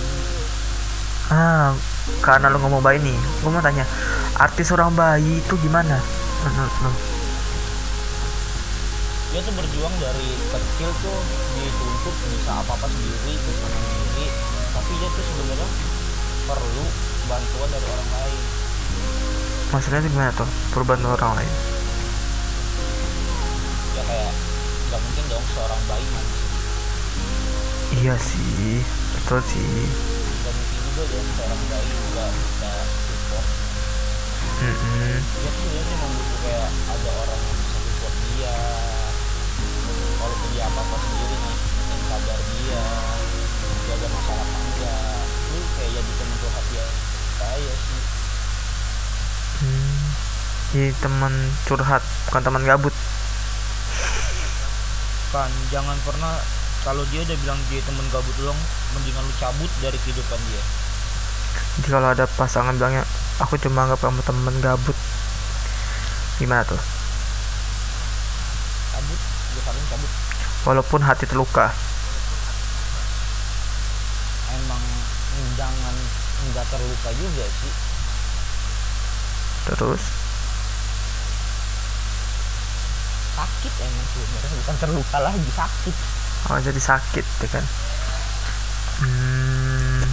ah 1.32 1.72
karena 2.20 2.52
lu 2.52 2.60
ngomong 2.60 2.84
bayi 2.84 3.00
nih 3.00 3.16
gue 3.16 3.50
mau 3.50 3.64
tanya 3.64 3.88
artis 4.36 4.70
orang 4.76 4.92
bayi 4.94 5.40
itu 5.40 5.56
gimana? 5.64 5.98
Menurut 6.44 6.76
lu 6.84 6.92
dia 9.34 9.42
tuh 9.42 9.56
berjuang 9.58 9.96
dari 9.98 10.30
kecil 10.38 10.94
tuh 11.02 11.20
dituntut 11.58 12.16
bisa 12.30 12.54
apa 12.54 12.78
apa 12.78 12.86
sendiri 12.86 13.34
bisa 13.34 13.66
dia 15.04 15.12
tuh 15.20 15.26
sebenarnya 15.36 15.68
perlu 16.48 16.86
bantuan 17.28 17.70
dari 17.76 17.88
orang 17.92 18.10
lain. 18.16 18.40
Maksudnya 19.76 20.00
gimana 20.00 20.32
tuh? 20.32 20.48
Perubahan 20.72 21.04
orang 21.04 21.44
lain? 21.44 21.52
Ya 24.00 24.04
kayak 24.08 24.32
nggak 24.88 25.00
mungkin 25.04 25.24
dong 25.28 25.46
seorang 25.52 25.82
bayi 25.92 26.08
mandi 26.08 26.40
iya 28.00 28.16
sih 28.16 28.80
betul 29.20 29.44
sih. 29.44 29.60
Nggak 29.60 30.54
mungkin 30.56 30.80
juga 30.88 31.04
dong 31.04 31.28
seorang 31.36 31.62
bayi 31.68 31.92
nggak 31.92 32.30
bisa 32.40 32.72
support. 33.04 33.48
Mm-mm. 34.64 35.20
dia 35.20 35.50
tuh 35.52 35.66
dia 35.68 35.84
cuma 35.84 36.06
butuh 36.16 36.40
kayak 36.48 36.70
ada 36.72 37.10
orang 37.12 37.40
yang 37.44 37.58
bisa 37.60 37.78
support 37.92 38.16
dia. 38.32 38.56
Walaupun 40.16 40.48
dia 40.56 40.64
apa 40.64 40.80
apa 40.80 40.96
sendiri 40.96 41.36
nih 41.44 41.58
yang 41.92 42.04
kabar 42.08 42.40
dia 42.40 42.84
jaga 43.94 44.10
masalah 44.10 44.48
enggak 44.50 45.22
lu 45.54 45.62
kayak 45.78 45.92
jadi 45.94 46.12
temen 46.18 46.36
curhat 46.42 46.66
saya 47.38 47.74
sih. 47.78 48.02
Hmm. 49.62 50.02
Jadi 50.74 50.90
teman 50.98 51.34
curhat 51.70 52.02
bukan 52.26 52.42
teman 52.42 52.64
gabut. 52.66 52.96
Kan 55.30 55.54
jangan 55.70 55.94
pernah 56.02 56.42
kalau 56.82 57.06
dia 57.14 57.22
udah 57.22 57.38
bilang 57.38 57.60
dia 57.70 57.86
temen 57.86 58.02
gabut 58.10 58.34
doang 58.42 58.58
mendingan 58.98 59.22
lu 59.22 59.34
cabut 59.38 59.70
dari 59.78 59.98
kehidupan 60.02 60.42
dia. 60.50 60.64
Jadi 61.78 61.88
kalau 61.94 62.10
ada 62.10 62.26
pasangan 62.26 62.74
bilangnya 62.74 63.06
aku 63.38 63.62
cuma 63.62 63.86
anggap 63.86 64.02
kamu 64.02 64.26
teman 64.26 64.56
gabut. 64.58 64.98
Gimana 66.42 66.66
tuh? 66.66 66.82
Cabut 68.90 69.20
gue 69.54 69.62
saran 69.62 69.86
cabut. 69.86 70.12
Walaupun 70.66 71.06
hati 71.06 71.30
terluka 71.30 71.70
nggak 76.54 76.70
terluka 76.70 77.10
juga 77.18 77.46
sih. 77.50 77.74
Terus? 79.74 80.04
Sakit 83.34 83.74
emang 83.82 84.08
sebenarnya 84.14 84.58
bukan 84.62 84.76
terluka 84.78 85.18
lagi 85.18 85.50
sakit. 85.58 85.96
Oh 86.54 86.60
jadi 86.62 86.78
sakit 86.78 87.26
ya 87.26 87.48
kan? 87.50 87.66
Hmm, 89.02 90.06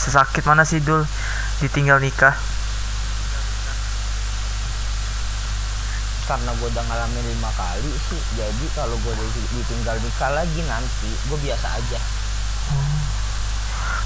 sesakit 0.00 0.40
mana 0.48 0.64
sih 0.64 0.80
dul? 0.80 1.04
Ditinggal 1.60 2.00
nikah? 2.00 2.32
Karena 6.24 6.48
gue 6.56 6.68
udah 6.72 6.84
ngalamin 6.88 7.24
lima 7.36 7.50
kali 7.52 7.92
sih 8.08 8.22
jadi 8.40 8.66
kalau 8.72 8.96
gue 8.96 9.14
ditinggal 9.52 10.00
nikah 10.00 10.32
lagi 10.32 10.60
nanti 10.64 11.10
gue 11.28 11.38
biasa 11.44 11.68
aja 11.76 12.00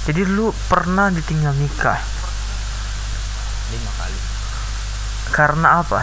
jadi 0.05 0.21
lu 0.27 0.53
pernah 0.67 1.09
ditinggal 1.09 1.55
nikah? 1.57 1.99
Lima 3.73 3.91
kali. 3.97 4.19
Karena 5.33 5.67
apa? 5.81 6.01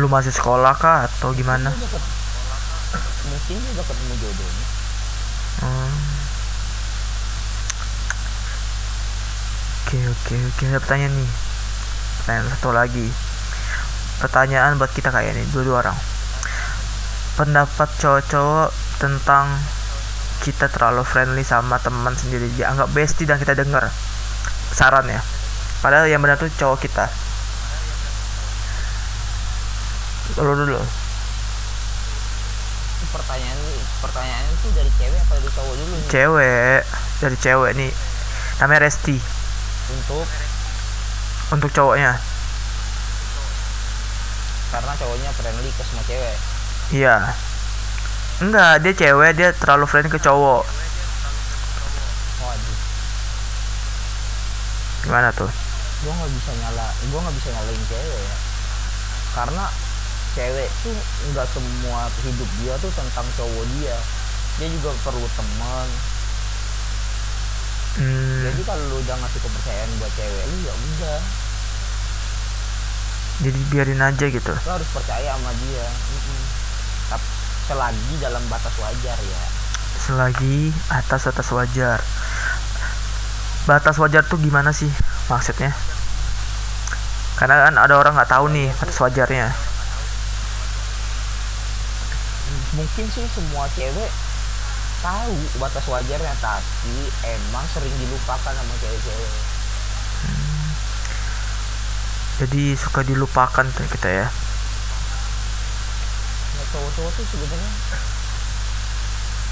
Lu 0.00 0.10
masih 0.10 0.34
sekolah 0.34 0.74
kah 0.74 1.06
atau 1.06 1.30
gimana? 1.34 1.70
Mungkin 3.24 3.56
dia 3.56 3.70
udah 3.74 3.84
ketemu 3.86 4.14
jodohnya. 4.20 4.66
Hmm. 5.62 5.94
Oke 9.84 9.98
oke 10.02 10.34
oke. 10.34 10.62
Ada 10.66 10.80
pertanyaan 10.82 11.14
nih. 11.14 11.30
Pertanyaan 12.18 12.48
satu 12.56 12.70
lagi. 12.74 13.06
Pertanyaan 14.18 14.80
buat 14.80 14.90
kita 14.90 15.12
kayak 15.12 15.36
ini 15.36 15.44
Dua-dua 15.52 15.84
orang. 15.84 15.98
Pendapat 17.38 17.88
cowok-cowok 18.02 18.83
tentang 19.04 19.52
Kita 20.40 20.68
terlalu 20.68 21.04
friendly 21.04 21.44
sama 21.44 21.80
teman 21.80 22.12
sendiri. 22.12 22.48
Dianggap 22.52 22.92
bestie 22.92 23.24
dan 23.24 23.40
kita 23.40 23.56
denger 23.56 23.88
Saran 24.74 25.06
ya. 25.08 25.22
Padahal 25.80 26.08
yang 26.08 26.20
benar 26.20 26.40
tuh 26.40 26.48
cowok 26.48 26.84
kita. 26.84 27.06
Dulu 30.34 30.52
dulu. 30.64 30.80
Pertanyaan 33.14 33.60
pertanyaan 34.02 34.44
itu 34.50 34.68
dari 34.74 34.90
cewek 34.98 35.20
apa 35.22 35.32
dari 35.38 35.50
cowok 35.54 35.74
dulu 35.78 35.92
nih? 35.94 36.08
Cewek. 36.10 36.80
Dari 37.22 37.36
cewek 37.38 37.72
nih. 37.78 37.92
Namanya 38.58 38.80
Resti. 38.88 39.16
Untuk? 39.94 40.26
Untuk 41.54 41.70
cowoknya. 41.70 42.18
Karena 44.74 44.92
cowoknya 44.98 45.30
friendly 45.38 45.70
ke 45.70 45.82
semua 45.86 46.04
cewek. 46.08 46.36
Iya. 46.90 47.16
Enggak, 48.42 48.82
dia 48.82 48.92
cewek, 48.92 49.30
dia 49.38 49.48
terlalu 49.54 49.84
friendly 49.86 50.10
ke 50.10 50.18
cowok. 50.18 50.66
waduh 52.42 52.78
Gimana 55.04 55.30
tuh? 55.32 55.50
gue 56.04 56.12
nggak 56.12 56.32
bisa 56.36 56.52
nyala 56.60 56.86
gue 57.00 57.16
nggak 57.16 57.36
bisa 57.40 57.48
nyalain 57.48 57.82
cewek 57.88 58.20
ya 58.20 58.36
karena 59.32 59.64
cewek 60.36 60.68
tuh 60.84 60.92
nggak 61.32 61.48
semua 61.48 62.00
hidup 62.20 62.50
dia 62.60 62.74
tuh 62.76 62.92
tentang 62.92 63.24
cowok 63.40 63.64
dia 63.80 63.96
dia 64.60 64.68
juga 64.68 64.90
perlu 65.00 65.24
teman 65.32 65.88
Hmm, 67.94 68.42
jadi 68.50 68.62
kalau 68.66 68.84
lu 68.90 68.96
udah 69.00 69.16
ngasih 69.16 69.38
kepercayaan 69.38 69.90
buat 69.96 70.12
cewek 70.12 70.44
lu 70.44 70.56
ya 70.66 70.74
udah 70.74 71.18
jadi 73.38 73.60
biarin 73.70 74.02
aja 74.02 74.26
gitu. 74.28 74.52
lu 74.52 74.70
harus 74.74 74.88
percaya 74.92 75.30
sama 75.32 75.50
dia 75.56 75.86
Mm-mm. 75.88 76.42
tapi 77.08 77.26
selagi 77.64 78.12
dalam 78.20 78.42
batas 78.52 78.74
wajar 78.76 79.18
ya 79.18 79.42
Selagi 79.94 80.68
atas 80.92 81.32
atas 81.32 81.48
wajar. 81.54 81.96
Batas 83.64 83.96
wajar 83.96 84.20
tuh 84.28 84.36
gimana 84.36 84.68
sih 84.68 84.90
maksudnya? 85.32 85.72
Karena 87.40 87.64
kan 87.70 87.74
ada 87.80 87.94
orang 87.96 88.12
nggak 88.12 88.28
tahu 88.28 88.52
nih 88.52 88.68
batas 88.76 89.00
wajarnya. 89.00 89.48
mungkin 92.74 93.06
sih 93.06 93.26
semua 93.30 93.70
cewek 93.78 94.10
tahu 94.98 95.36
batas 95.62 95.86
wajarnya 95.86 96.34
tapi 96.42 96.96
emang 97.22 97.64
sering 97.70 97.94
dilupakan 98.02 98.52
sama 98.52 98.74
cewek-cewek 98.82 99.32
Jadi 102.34 102.74
suka 102.74 103.06
dilupakan 103.06 103.62
tuh 103.62 103.86
kita 103.94 104.10
ya. 104.10 104.26
Cowok-cowok 106.72 107.12
tuh 107.16 107.26
sebenarnya 107.28 107.72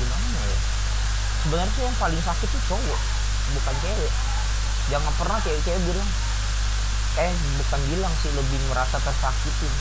gimana 0.01 0.39
ya 0.47 0.59
sebenarnya 1.43 1.73
tuh 1.75 1.83
yang 1.85 1.99
paling 1.99 2.23
sakit 2.23 2.49
tuh 2.49 2.63
cowok 2.73 3.01
bukan 3.59 3.75
cewek 3.83 4.13
jangan 4.91 5.13
pernah 5.21 5.39
cewek-cewek 5.43 5.81
bilang 5.85 6.11
eh 7.21 7.33
bukan 7.61 7.81
bilang 7.93 8.15
sih 8.25 8.31
lebih 8.33 8.59
merasa 8.73 8.97
tersakitin 9.01 9.75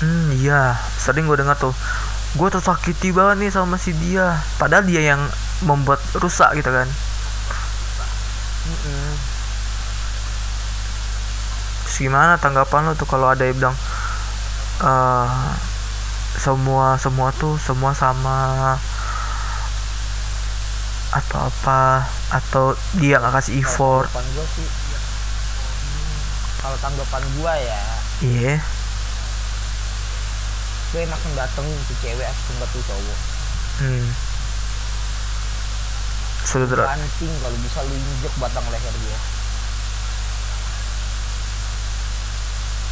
Hmm, 0.00 0.32
iya, 0.32 0.80
sering 0.96 1.28
gue 1.28 1.36
dengar 1.36 1.60
tuh. 1.60 1.76
Gue 2.32 2.48
tersakiti 2.48 3.12
banget 3.12 3.36
nih 3.36 3.52
sama 3.52 3.76
si 3.76 3.92
dia. 3.92 4.40
Padahal 4.56 4.88
dia 4.88 5.12
yang 5.12 5.20
membuat 5.60 6.00
rusak 6.16 6.56
gitu 6.56 6.72
kan. 6.72 6.88
Terus 11.84 11.96
gimana 12.00 12.40
tanggapan 12.40 12.88
lo 12.88 12.92
tuh 12.96 13.04
kalau 13.04 13.28
ada 13.28 13.44
yang 13.44 13.60
bilang 13.60 13.76
eh 14.80 15.28
semua 16.38 16.94
semua 17.00 17.34
tuh 17.34 17.58
semua 17.58 17.90
sama 17.90 18.78
atau 21.10 21.50
apa 21.50 22.06
atau 22.30 22.78
dia 23.02 23.18
nggak 23.18 23.34
kasih 23.42 23.58
effort. 23.66 24.06
tanggapan 24.06 24.30
gua 24.38 24.46
sih 24.54 24.68
hmm, 24.68 26.18
kalau 26.62 26.76
tanggapan 26.78 27.22
gua 27.40 27.54
ya. 27.58 27.82
Iya. 28.20 28.54
Gue 30.90 31.06
enakan 31.06 31.32
dateng 31.38 31.66
tuh 31.66 31.96
cewek 32.02 32.26
asal 32.26 32.66
tuh 32.66 32.82
cowok. 32.82 33.18
Hmm. 33.80 34.06
sudah 36.44 36.66
banting 36.66 37.32
kalau 37.40 37.56
bisa 37.62 37.80
lu 37.86 37.94
injek 37.94 38.34
batang 38.42 38.66
leher 38.68 38.94
dia 39.06 39.18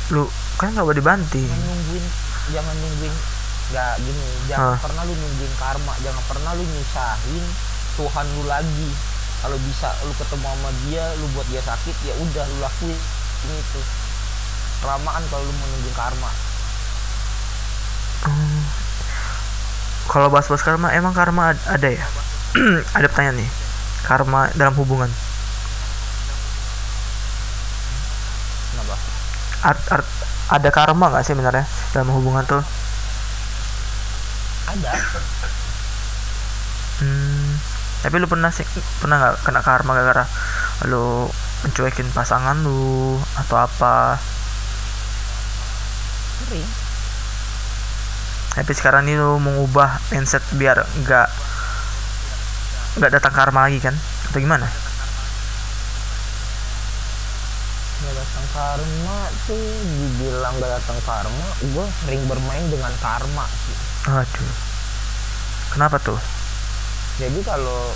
lu 0.09 0.25
kan 0.57 0.73
nggak 0.73 0.87
boleh 0.89 0.99
dibanting. 0.99 1.45
Nungguin 1.45 2.05
jangan 2.51 2.75
nungguin 2.79 3.15
nggak 3.69 3.95
gini 4.01 4.25
jangan 4.49 4.75
Hah. 4.75 4.81
pernah 4.81 5.03
lu 5.05 5.13
nungguin 5.13 5.55
karma 5.61 5.93
jangan 6.01 6.23
pernah 6.25 6.51
lu 6.57 6.65
nyusahin 6.65 7.45
Tuhan 7.99 8.27
lu 8.37 8.43
lagi 8.49 8.91
kalau 9.39 9.59
bisa 9.61 9.89
lu 10.03 10.13
ketemu 10.17 10.47
sama 10.47 10.71
dia 10.89 11.05
lu 11.21 11.27
buat 11.37 11.47
dia 11.49 11.63
sakit 11.63 11.97
ya 12.03 12.15
udah 12.17 12.45
lu 12.49 12.57
lakuin 12.59 12.99
ini 13.45 13.57
tuh 13.71 13.85
kelamaan 14.81 15.23
kalau 15.29 15.45
lu 15.45 15.53
mau 15.53 15.69
nungguin 15.69 15.97
karma 15.97 16.31
Hmm. 18.19 18.67
Kalau 20.11 20.27
bahas-bahas 20.27 20.67
karma, 20.67 20.91
emang 20.91 21.15
karma 21.15 21.55
ad- 21.55 21.67
ada 21.71 21.87
ya? 21.87 22.03
ada 22.99 23.07
pertanyaan 23.07 23.47
nih. 23.47 23.51
Karma 24.03 24.51
dalam 24.59 24.75
hubungan. 24.75 25.07
kenapa 28.69 28.95
Art, 29.59 29.83
art, 29.91 30.07
ada 30.55 30.71
karma 30.71 31.11
nggak 31.11 31.25
sih 31.27 31.35
sebenarnya 31.35 31.67
dalam 31.91 32.15
hubungan 32.15 32.47
tuh? 32.47 32.63
ada 34.69 34.93
Hmm, 36.99 37.63
tapi 38.03 38.19
lu 38.19 38.27
pernah 38.27 38.51
sih 38.51 38.67
pernah 38.99 39.17
nggak 39.23 39.47
kena 39.47 39.63
karma 39.63 39.95
gara-gara 39.95 40.27
lu 40.91 41.31
mencuekin 41.63 42.11
pasangan 42.11 42.59
lu 42.63 43.19
atau 43.39 43.57
apa? 43.59 44.19
sering 46.43 46.67
Tapi 48.59 48.73
sekarang 48.75 49.07
ini 49.07 49.15
lu 49.15 49.39
mengubah 49.39 50.03
mindset 50.11 50.43
biar 50.59 50.83
nggak 51.07 51.29
nggak 52.99 53.13
datang 53.15 53.35
karma 53.35 53.71
lagi 53.71 53.79
kan? 53.79 53.95
Atau 54.27 54.43
gimana? 54.43 54.67
Nggak 57.99 58.15
datang 58.15 58.47
karma 58.51 59.19
tuh 59.45 59.59
dibilang 59.83 60.55
nggak 60.55 60.73
datang 60.73 60.99
karma 61.03 61.47
gue 61.61 61.85
sering 62.01 62.23
bermain 62.25 62.65
dengan 62.69 62.93
karma 62.99 63.45
sih 63.49 63.77
Aduh. 64.07 64.55
Kenapa 65.69 65.99
tuh? 65.99 66.17
jadi 67.19 67.35
kalau 67.43 67.91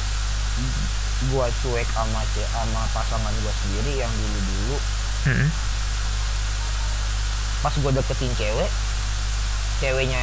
gua 1.31 1.47
cuek 1.63 1.87
sama 1.89 2.21
sama 2.27 2.83
pasangan 2.91 3.31
gua 3.39 3.55
sendiri 3.57 3.93
yang 3.97 4.11
dulu 4.11 4.39
dulu 4.43 4.77
Hmm. 5.23 5.47
pas 7.63 7.71
gua 7.79 7.95
deketin 7.95 8.35
cewek 8.35 8.67
ceweknya 9.79 10.19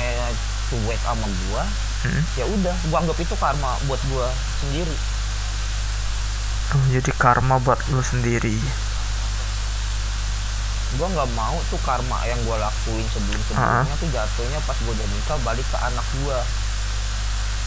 cuek 0.67 0.99
sama 0.99 1.23
gua 1.47 1.63
Hmm. 1.99 2.23
ya 2.35 2.43
udah 2.43 2.75
gua 2.87 2.97
anggap 2.99 3.15
itu 3.17 3.35
karma 3.35 3.79
buat 3.87 4.01
gua 4.07 4.27
sendiri 4.59 4.95
Oh, 6.69 6.83
jadi 6.93 7.09
karma 7.17 7.57
buat 7.57 7.81
lu 7.89 7.97
sendiri. 7.97 8.53
Gua 10.95 11.07
nggak 11.07 11.29
mau 11.33 11.55
tuh 11.67 11.79
karma 11.81 12.17
yang 12.25 12.37
gua 12.43 12.55
lakuin 12.59 13.05
sebelum 13.07 13.39
sebelumnya 13.45 13.95
tuh 13.95 14.07
jatuhnya 14.09 14.59
pas 14.63 14.75
gua 14.79 14.91
udah 14.91 15.07
nikah 15.07 15.37
balik 15.43 15.65
ke 15.65 15.77
anak 15.77 16.05
gua 16.17 16.37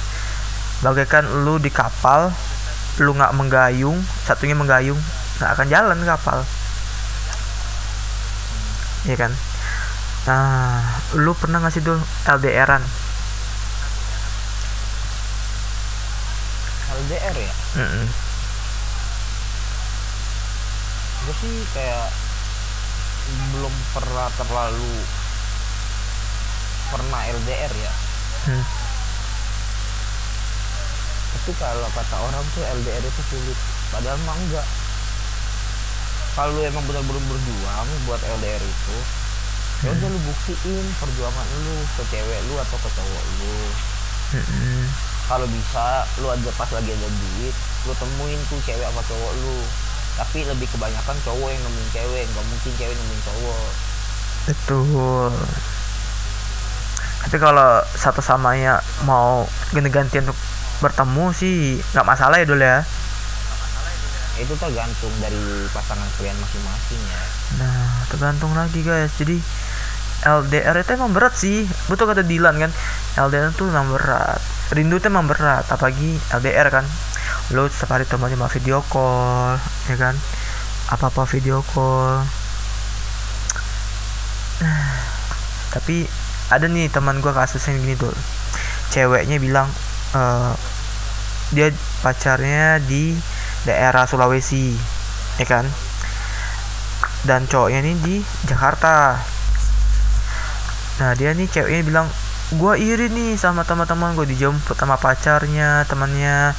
Bagaikan 0.85 1.25
lu 1.41 1.57
di 1.57 1.73
kapal, 1.73 2.29
lu 3.01 3.17
nggak 3.17 3.33
menggayung, 3.33 3.97
satunya 4.29 4.53
menggayung, 4.53 4.99
nggak 5.41 5.51
akan 5.57 5.67
jalan 5.67 5.99
kapal. 6.05 6.45
Iya 9.03 9.15
kan? 9.17 9.31
Nah, 10.23 10.79
lu 11.15 11.35
pernah 11.35 11.59
nggak 11.59 11.73
sih 11.73 11.83
tuh 11.83 11.99
LDRan? 12.25 12.83
LDR 16.93 17.35
ya 17.35 17.53
Mm-mm. 17.75 18.05
gue 21.23 21.35
sih 21.39 21.55
kayak 21.71 22.07
belum 23.55 23.73
pernah 23.91 24.27
terlalu 24.35 24.93
pernah 26.89 27.21
LDR 27.25 27.73
ya 27.73 27.93
Hmm. 28.43 28.59
tapi 31.33 31.51
kalau 31.55 31.87
kata 31.89 32.17
orang 32.19 32.43
tuh 32.51 32.59
LDR 32.61 32.99
itu 32.99 33.21
sulit 33.25 33.55
padahal 33.87 34.19
mah 34.21 34.35
enggak 34.35 34.67
kalau 36.33 36.49
lu 36.53 36.61
emang 36.65 36.83
benar-benar 36.89 37.23
berjuang 37.29 37.87
buat 38.05 38.21
LDR 38.21 38.63
itu 38.63 38.97
ya 39.83 39.89
udah 39.91 40.09
lu 40.09 40.19
buktiin 40.23 40.85
perjuangan 40.97 41.47
lu 41.61 41.75
ke 41.99 42.03
cewek 42.09 42.39
lu 42.49 42.55
atau 42.57 42.77
ke 42.79 42.89
cowok 42.89 43.23
lu 43.37 43.57
Mm-mm. 44.33 44.81
kalau 45.27 45.45
bisa 45.45 46.07
lu 46.23 46.27
aja 46.31 46.51
pas 46.57 46.69
lagi 46.71 46.89
ada 46.89 47.09
duit 47.09 47.55
lu 47.85 47.93
temuin 47.93 48.39
tuh 48.49 48.59
cewek 48.63 48.85
sama 48.85 49.01
cowok 49.05 49.31
lu 49.43 49.57
tapi 50.13 50.45
lebih 50.45 50.67
kebanyakan 50.69 51.17
cowok 51.25 51.49
yang 51.51 51.61
nemuin 51.61 51.89
cewek 51.91 52.23
nggak 52.25 52.45
mungkin 52.47 52.71
cewek 52.79 52.95
nemuin 52.95 53.21
cowok 53.27 53.67
Betul. 54.43 55.31
Tapi 57.23 57.37
kalau 57.39 57.79
satu 57.95 58.19
samanya 58.19 58.83
mau 59.07 59.47
ganti-ganti 59.71 60.19
untuk 60.19 60.35
bertemu 60.83 61.31
sih 61.31 61.79
nggak 61.95 62.03
masalah 62.03 62.35
ya 62.35 62.43
dulu 62.43 62.59
ya. 62.59 62.83
Itu 64.41 64.53
tergantung 64.57 65.13
dari 65.21 65.69
pasangan 65.69 66.09
kalian 66.17 66.33
masing-masing 66.41 67.01
ya 67.05 67.23
Nah, 67.61 68.09
tergantung 68.09 68.53
lagi 68.57 68.81
guys. 68.81 69.13
Jadi 69.21 69.37
LDR 70.23 70.73
itu 70.81 70.91
emang 70.95 71.13
berat 71.13 71.37
sih. 71.37 71.67
Betul 71.91 72.09
kata 72.09 72.25
Dilan 72.25 72.57
kan. 72.57 72.71
LDR 73.19 73.53
itu 73.53 73.69
emang 73.69 73.93
berat. 73.93 74.41
Rindu 74.73 74.97
itu 74.97 75.07
emang 75.11 75.29
berat. 75.29 75.69
Apalagi 75.69 76.17
LDR 76.33 76.73
kan. 76.73 76.85
Lo 77.53 77.67
setiap 77.69 77.99
hari 77.99 78.07
temannya 78.07 78.39
mau 78.39 78.49
video 78.49 78.79
call, 78.87 79.59
ya 79.91 79.95
kan? 79.99 80.15
Apa-apa 80.89 81.27
video 81.29 81.61
call. 81.61 82.23
Tapi 85.77 86.07
ada 86.49 86.65
nih 86.65 86.89
teman 86.89 87.19
gua 87.21 87.35
kasusnya 87.35 87.77
gini 87.77 87.93
dul. 87.99 88.15
Ceweknya 88.89 89.37
bilang 89.37 89.67
eh, 90.15 90.53
dia 91.53 91.69
pacarnya 92.01 92.81
di 92.81 93.13
daerah 93.63 94.03
Sulawesi, 94.05 94.75
ya 95.39 95.47
kan? 95.47 95.65
dan 97.23 97.47
cowoknya 97.47 97.79
ini 97.83 97.93
di 98.03 98.15
Jakarta. 98.47 99.15
Nah 100.99 101.11
dia 101.15 101.31
nih 101.31 101.47
ceweknya 101.47 101.81
bilang 101.87 102.07
gua 102.59 102.75
iri 102.75 103.07
nih 103.09 103.39
sama 103.39 103.63
teman-teman 103.63 104.13
gue 104.13 104.27
dijemput 104.27 104.75
sama 104.75 104.99
pacarnya 104.99 105.87
temannya. 105.87 106.51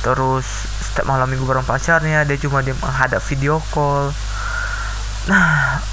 Terus 0.00 0.46
setiap 0.80 1.06
malam 1.12 1.28
minggu 1.28 1.44
bareng 1.44 1.68
pacarnya 1.68 2.24
dia 2.24 2.36
cuma 2.40 2.64
dia 2.64 2.72
menghadap 2.80 3.20
video 3.28 3.60
call. 3.70 4.10
Nah 5.28 5.84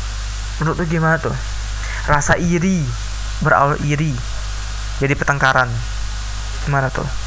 menurut 0.64 0.80
lu 0.80 0.86
gimana 0.88 1.20
tuh? 1.20 1.36
Rasa 2.08 2.40
iri 2.40 2.84
berawal 3.44 3.76
iri 3.84 4.16
jadi 5.04 5.20
pertengkaran 5.20 5.68
gimana 6.64 6.88
tuh 6.88 7.23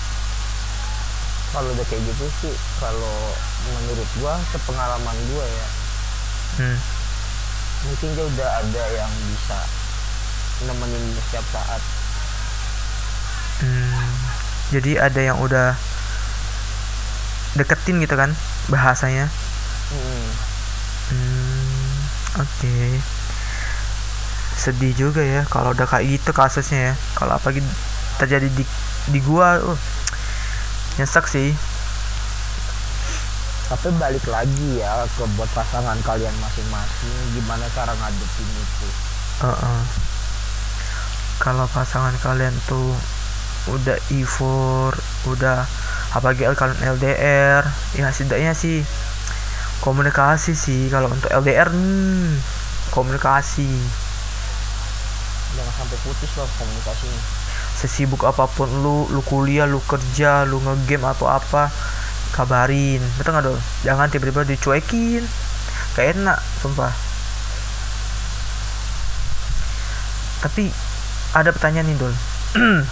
kalau 1.55 1.69
udah 1.75 1.87
kayak 1.87 2.03
gitu 2.03 2.27
sih 2.43 2.55
kalau 2.83 3.17
menurut 3.71 4.09
gua 4.23 4.35
sepengalaman 4.51 5.17
gua 5.35 5.45
ya 5.45 5.67
hmm. 6.63 6.79
mungkin 7.87 8.09
dia 8.15 8.25
udah 8.25 8.49
ada 8.65 8.85
yang 8.97 9.13
bisa 9.31 9.59
nemenin 10.67 11.05
setiap 11.29 11.47
saat 11.53 11.83
Hmm, 13.57 14.13
jadi 14.69 15.01
ada 15.01 15.17
yang 15.17 15.41
udah 15.41 15.73
deketin 17.57 18.05
gitu 18.05 18.13
kan 18.13 18.37
bahasanya. 18.69 19.33
hmm. 19.89 20.29
Hmm, 21.07 21.97
oke. 22.37 22.77
Sedih 24.61 24.93
juga 24.93 25.25
ya 25.25 25.49
kalau 25.49 25.73
udah 25.73 25.89
kayak 25.89 26.21
gitu 26.21 26.37
kasusnya 26.37 26.93
ya. 26.93 26.95
Kalau 27.17 27.33
apalagi 27.41 27.65
terjadi 28.21 28.49
di 28.53 28.65
di 29.09 29.19
gua, 29.25 29.57
uh, 29.57 29.79
nyesek 30.97 31.25
sih. 31.29 31.51
tapi 33.67 33.91
balik 33.99 34.23
lagi 34.31 34.79
ya 34.79 35.03
ke 35.19 35.27
buat 35.35 35.51
pasangan 35.51 35.99
kalian 36.07 36.31
masing-masing 36.39 37.19
gimana 37.35 37.67
cara 37.75 37.91
ngadepin 37.99 38.47
itu 38.47 38.89
Heeh. 39.37 39.81
Kalau 41.37 41.69
pasangan 41.69 42.17
kalian 42.25 42.57
tuh 42.65 42.97
udah 43.69 43.99
ifor, 44.09 44.97
udah 45.29 45.69
apalagi 46.17 46.49
kalian 46.49 46.97
LDR, 46.97 47.61
ya 47.93 48.09
setidaknya 48.09 48.57
sih 48.57 48.81
komunikasi 49.85 50.57
sih. 50.57 50.89
Kalau 50.89 51.13
untuk 51.13 51.29
LDR, 51.29 51.69
hmm, 51.69 52.41
komunikasi. 52.97 53.69
jangan 55.57 55.73
sampai 55.73 55.99
putus 56.05 56.31
loh 56.37 56.49
komunikasinya 56.61 57.21
Sesibuk 57.77 58.25
apa 58.25 58.49
pun 58.49 58.69
lu, 58.81 59.05
lu 59.13 59.21
kuliah, 59.21 59.69
lu 59.69 59.85
kerja, 59.85 60.49
lu 60.49 60.59
ngegame 60.65 61.13
atau 61.13 61.29
apa, 61.29 61.69
kabarin. 62.33 63.05
Betul 63.21 63.37
nggak 63.37 63.45
dong? 63.45 63.61
Jangan 63.85 64.09
tiba-tiba 64.09 64.49
dicuekin. 64.49 65.23
Gak 65.93 66.17
enak, 66.17 66.41
sumpah. 66.61 66.93
Tapi 70.41 70.69
ada 71.37 71.53
pertanyaan 71.53 71.89
nih, 71.89 71.97
Dol. 72.01 72.15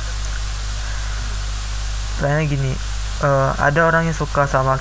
Pertanyaannya 2.16 2.46
gini, 2.48 2.72
eh, 3.24 3.50
ada 3.56 3.80
orang 3.88 4.08
yang 4.08 4.16
suka 4.16 4.44
sama 4.44 4.76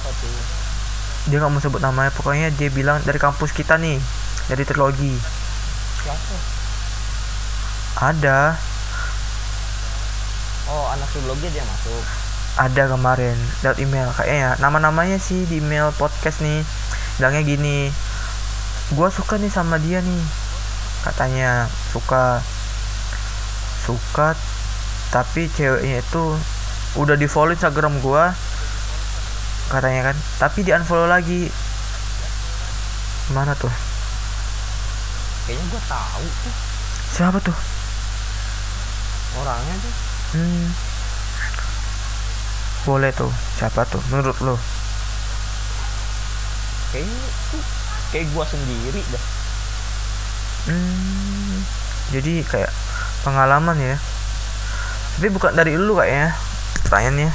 dia 1.23 1.39
nggak 1.39 1.51
mau 1.55 1.63
sebut 1.63 1.79
namanya, 1.79 2.11
pokoknya 2.11 2.51
dia 2.51 2.67
bilang 2.67 2.99
dari 3.07 3.15
kampus 3.15 3.55
kita 3.55 3.79
nih, 3.79 3.95
dari 4.51 4.63
trilogi. 4.67 5.15
Ada, 7.95 8.59
oh 10.71 10.85
anak 10.95 11.07
trilogi 11.11 11.47
dia 11.51 11.65
masuk. 11.65 12.03
Ada 12.53 12.83
kemarin 12.93 13.35
lewat 13.65 13.77
email. 13.81 14.07
Kayaknya 14.13 14.61
nama-namanya 14.61 15.17
sih 15.17 15.43
di 15.49 15.59
email 15.59 15.91
podcast 15.97 16.39
nih. 16.45 16.61
Bilangnya 17.19 17.43
gini 17.43 17.77
gua 18.93 19.09
suka 19.09 19.41
nih 19.41 19.51
sama 19.51 19.81
dia 19.81 19.99
nih 19.99 20.23
katanya. 21.03 21.67
Suka 21.91 22.39
suka 23.83 24.37
tapi 25.11 25.51
ceweknya 25.51 25.99
itu 25.99 26.23
udah 26.95 27.17
di 27.17 27.27
follow 27.27 27.51
instagram 27.51 27.99
gua 27.99 28.31
katanya 29.73 30.13
kan. 30.13 30.17
Tapi 30.39 30.63
di 30.63 30.71
unfollow 30.71 31.09
lagi. 31.09 31.49
Mana 33.33 33.55
tuh? 33.55 33.71
Kayaknya 35.47 35.63
gue 35.75 35.81
tahu 35.91 36.25
tuh. 36.27 36.55
Siapa 37.15 37.37
tuh? 37.39 37.57
Orangnya 39.39 39.75
tuh 39.79 40.12
hmm. 40.33 40.65
boleh 42.89 43.11
tuh 43.15 43.31
siapa 43.57 43.87
tuh 43.87 44.01
menurut 44.11 44.37
lo 44.43 44.55
tuh 46.93 47.63
kayak 48.13 48.27
gue 48.29 48.45
sendiri 48.45 49.01
dah 49.09 49.25
Hmm, 50.63 51.59
jadi 52.15 52.39
kayak 52.47 52.71
pengalaman 53.27 53.75
ya. 53.83 53.99
Tapi 55.19 55.27
bukan 55.27 55.51
dari 55.51 55.75
lu 55.75 55.99
kayaknya 55.99 56.31
pertanyaannya. 56.87 57.31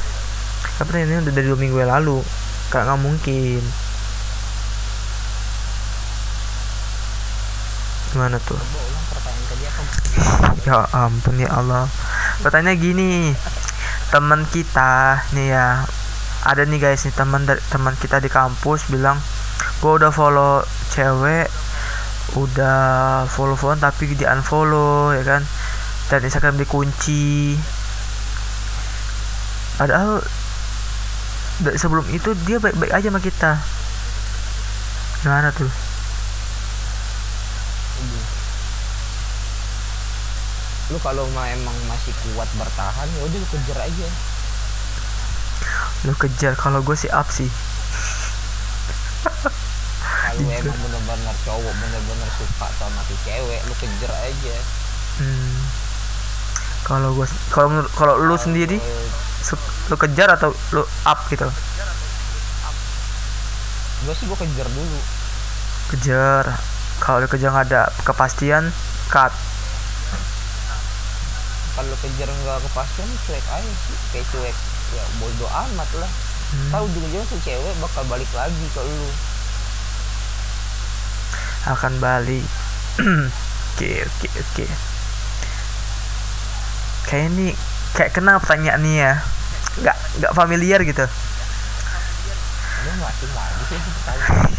Tapi 0.81 0.87
pertanyaannya 0.89 1.21
udah 1.29 1.35
dari 1.37 1.47
dua 1.53 1.61
minggu 1.61 1.77
yang 1.77 1.93
lalu. 1.93 2.25
Kayak 2.73 2.89
nggak 2.89 3.03
mungkin. 3.05 3.63
Gimana 8.17 8.41
tuh? 8.41 8.57
Ya 10.67 10.85
ampun 10.93 11.37
ya 11.41 11.51
Allah. 11.51 11.89
Pertanyaannya 12.45 12.81
gini. 12.81 13.13
Teman 14.09 14.47
kita 14.49 15.25
nih 15.35 15.53
ya. 15.53 15.85
Ada 16.47 16.65
nih 16.65 16.79
guys 16.79 17.03
nih 17.05 17.15
teman 17.15 17.45
teman 17.45 17.95
kita 17.99 18.23
di 18.23 18.31
kampus 18.31 18.89
bilang, 18.89 19.19
"Gua 19.83 19.99
udah 19.99 20.15
follow 20.15 20.63
cewek 20.95 21.51
udah 22.37 23.25
follow 23.25 23.57
follow 23.57 23.81
tapi 23.81 24.13
di 24.13 24.27
unfollow 24.29 25.17
ya 25.17 25.25
kan 25.25 25.43
dan 26.13 26.21
Instagram 26.21 26.61
dikunci 26.61 27.57
padahal 29.81 30.21
sebelum 31.79 32.05
itu 32.13 32.37
dia 32.45 32.61
baik-baik 32.61 32.93
aja 32.93 33.09
sama 33.09 33.21
kita 33.23 33.57
gimana 35.25 35.49
tuh 35.57 35.71
lu 40.89 40.97
kalau 40.99 41.29
mah 41.33 41.45
emang 41.49 41.77
masih 41.85 42.17
kuat 42.33 42.49
bertahan 42.57 43.07
ya 43.07 43.21
udah 43.21 43.39
lu 43.39 43.49
kejar 43.53 43.79
aja. 43.85 44.09
Lu 46.07 46.13
kejar 46.15 46.53
kalau 46.57 46.81
gue 46.81 46.97
sih 46.97 47.11
up 47.11 47.29
sih. 47.29 47.51
Kalau 49.19 50.49
emang 50.49 50.79
bener-bener 50.79 51.37
cowok 51.45 51.73
bener-bener 51.75 52.29
suka 52.37 52.67
sama 52.79 53.01
si 53.05 53.15
cewek 53.27 53.61
lu 53.65 53.75
kejar 53.77 54.13
aja. 54.15 54.57
Hmm. 55.19 55.59
kalau 56.87 57.11
gue 57.11 57.27
kalau 57.51 57.69
menurut 57.69 57.91
kalau 57.93 58.15
lu 58.17 58.39
sendiri 58.39 58.79
su- 59.43 59.59
lu 59.91 59.97
kejar 59.99 60.31
atau 60.31 60.55
lu 60.73 60.81
up 61.05 61.19
gitu? 61.29 61.45
Gue 64.07 64.15
sih 64.15 64.25
gue 64.25 64.39
kejar 64.39 64.69
dulu. 64.71 64.99
Kejar. 65.91 66.45
Kalau 66.99 67.27
kejar 67.27 67.51
nggak 67.51 67.67
ada 67.69 67.83
kepastian 68.07 68.71
cut 69.11 69.35
kalau 71.79 71.95
kejar 72.03 72.27
nggak 72.27 72.59
kepastian 72.67 73.07
cuek 73.23 73.47
aja 73.55 73.73
sih. 73.87 73.97
Kayak 74.11 74.27
cuek. 74.35 74.57
Ya 74.99 75.03
bodo 75.23 75.47
amat 75.47 75.91
lah. 76.03 76.11
Hmm. 76.49 76.73
tahu 76.73 76.87
juga 76.91 77.21
si 77.29 77.37
cewek 77.45 77.75
bakal 77.79 78.03
balik 78.11 78.31
lagi 78.35 78.67
ke 78.75 78.83
lu. 78.83 79.09
Akan 81.71 81.95
balik. 82.03 82.47
Oke 83.79 83.95
oke 84.03 84.27
oke. 84.43 84.67
Kayak 87.07 87.31
ini 87.31 87.55
kayak 87.95 88.11
kenal 88.11 88.43
pertanyaan 88.43 88.83
nih 88.83 88.97
ya. 89.07 89.13
Nggak 89.79 89.97
nggak 90.19 90.33
familiar 90.35 90.83
gitu. 90.83 91.07
Lu 91.07 92.91
asing 93.07 93.33
lagi 93.39 93.63
sih? 93.71 93.81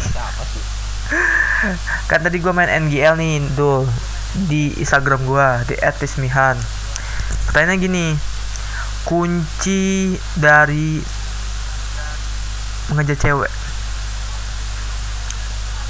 Siapa 0.08 0.42
sih? 0.56 0.64
Kan 2.08 2.24
tadi 2.24 2.40
gua 2.40 2.56
main 2.56 2.88
NGL 2.88 3.20
nih 3.20 3.44
dul. 3.52 3.84
Di 4.48 4.72
Instagram 4.80 5.28
gua 5.28 5.68
di 5.68 5.76
@tismihan 5.76 6.56
pertanyaannya 7.50 7.82
gini 7.82 8.06
kunci 9.10 10.14
dari 10.38 11.02
mengejar 12.94 13.18
cewek? 13.18 13.50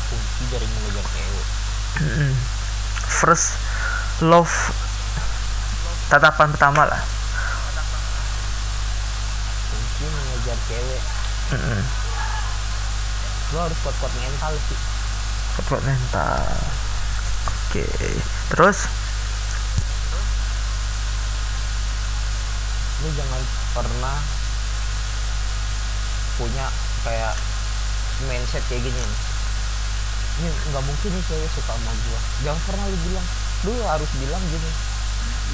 Kunci 0.09 0.43
dari 0.49 0.65
mengejar 0.65 1.05
cewek. 1.05 1.47
Mm-mm. 2.01 2.33
first 3.13 3.61
love 4.25 4.73
tatapan 6.09 6.49
pertama 6.57 6.89
lah. 6.89 7.03
Kunci 9.69 10.05
mengejar 10.09 10.57
cewek. 10.65 11.03
Mm-mm. 11.61 11.83
lu 13.53 13.59
harus 13.61 13.79
kuat-kuat 13.85 14.13
mental 14.17 14.57
sih. 14.65 14.81
Kuat 15.69 15.85
mental. 15.85 16.41
Oke 17.53 17.85
terus 18.49 18.89
lu 23.01 23.09
jangan 23.17 23.43
pernah 23.73 24.17
punya 26.37 26.67
kayak 27.05 27.33
mindset 28.29 28.65
kayak 28.69 28.85
gini. 28.85 29.05
Ini 30.41 30.49
nggak 30.73 30.85
mungkin 30.85 31.11
nih 31.13 31.25
cewek 31.25 31.49
suka 31.53 31.73
sama 31.77 31.93
gua. 31.93 32.21
Jangan 32.45 32.61
pernah 32.69 32.85
lu 32.89 32.99
bilang 33.09 33.27
lu 33.61 33.73
harus 33.85 34.11
bilang 34.17 34.43
gini 34.49 34.71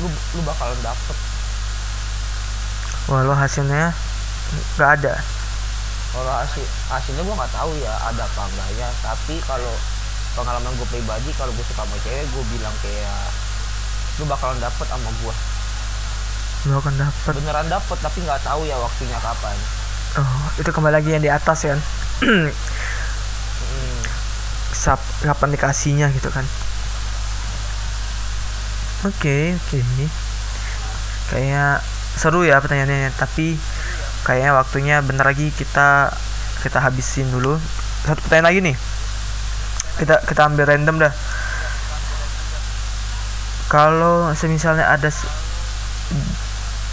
lu 0.03 0.07
lu 0.11 0.41
bakalan 0.47 0.79
dapet. 0.83 1.17
Walau 3.07 3.35
hasilnya 3.35 3.95
nggak 4.79 4.91
ada. 5.03 5.15
Kalau 6.15 6.33
hasil 6.39 6.67
hasilnya 6.91 7.23
gua 7.27 7.35
nggak 7.39 7.55
tahu 7.55 7.71
ya 7.83 7.95
ada 8.11 8.23
apa 8.27 8.43
enggaknya. 8.47 8.89
Tapi 9.03 9.39
kalau 9.47 9.75
pengalaman 10.37 10.69
gue 10.77 10.85
pribadi 10.93 11.33
kalau 11.41 11.49
gue 11.49 11.65
suka 11.65 11.81
sama 11.81 11.97
cewek 12.05 12.29
gue 12.29 12.45
bilang 12.53 12.77
kayak 12.85 13.33
lu 14.21 14.29
bakalan 14.29 14.61
dapet 14.61 14.85
sama 14.85 15.09
gua 15.25 15.33
lo 16.67 16.83
akan 16.83 16.95
dapat 16.99 17.33
beneran 17.39 17.67
dapet 17.71 17.99
tapi 18.03 18.19
nggak 18.27 18.43
tahu 18.43 18.67
ya 18.67 18.77
waktunya 18.79 19.19
kapan. 19.23 19.57
Oh 20.19 20.45
itu 20.59 20.71
kembali 20.71 20.95
lagi 20.99 21.11
yang 21.15 21.23
di 21.23 21.31
atas 21.31 21.59
kan? 21.63 21.81
Hmm, 22.23 22.49
sap, 24.75 25.01
kapan 25.23 25.55
dikasihnya 25.55 26.11
gitu 26.17 26.33
kan? 26.33 26.43
Oke 29.07 29.15
okay, 29.15 29.43
oke 29.55 29.79
okay. 29.79 30.09
kayaknya 31.31 31.85
seru 32.17 32.43
ya 32.49 32.59
pertanyaannya 32.59 33.13
tapi 33.15 33.61
kayaknya 34.25 34.57
waktunya 34.57 34.97
bentar 35.05 35.29
lagi 35.29 35.53
kita 35.55 36.11
kita 36.67 36.83
habisin 36.83 37.31
dulu. 37.31 37.61
Satu 38.03 38.19
pertanyaan 38.27 38.49
lagi 38.51 38.61
nih. 38.65 38.77
Kita 40.03 40.25
kita 40.27 40.41
ambil 40.51 40.67
random 40.67 40.97
dah. 41.07 41.13
Kalau 43.71 44.31
semisalnya 44.35 44.91
ada 44.91 45.11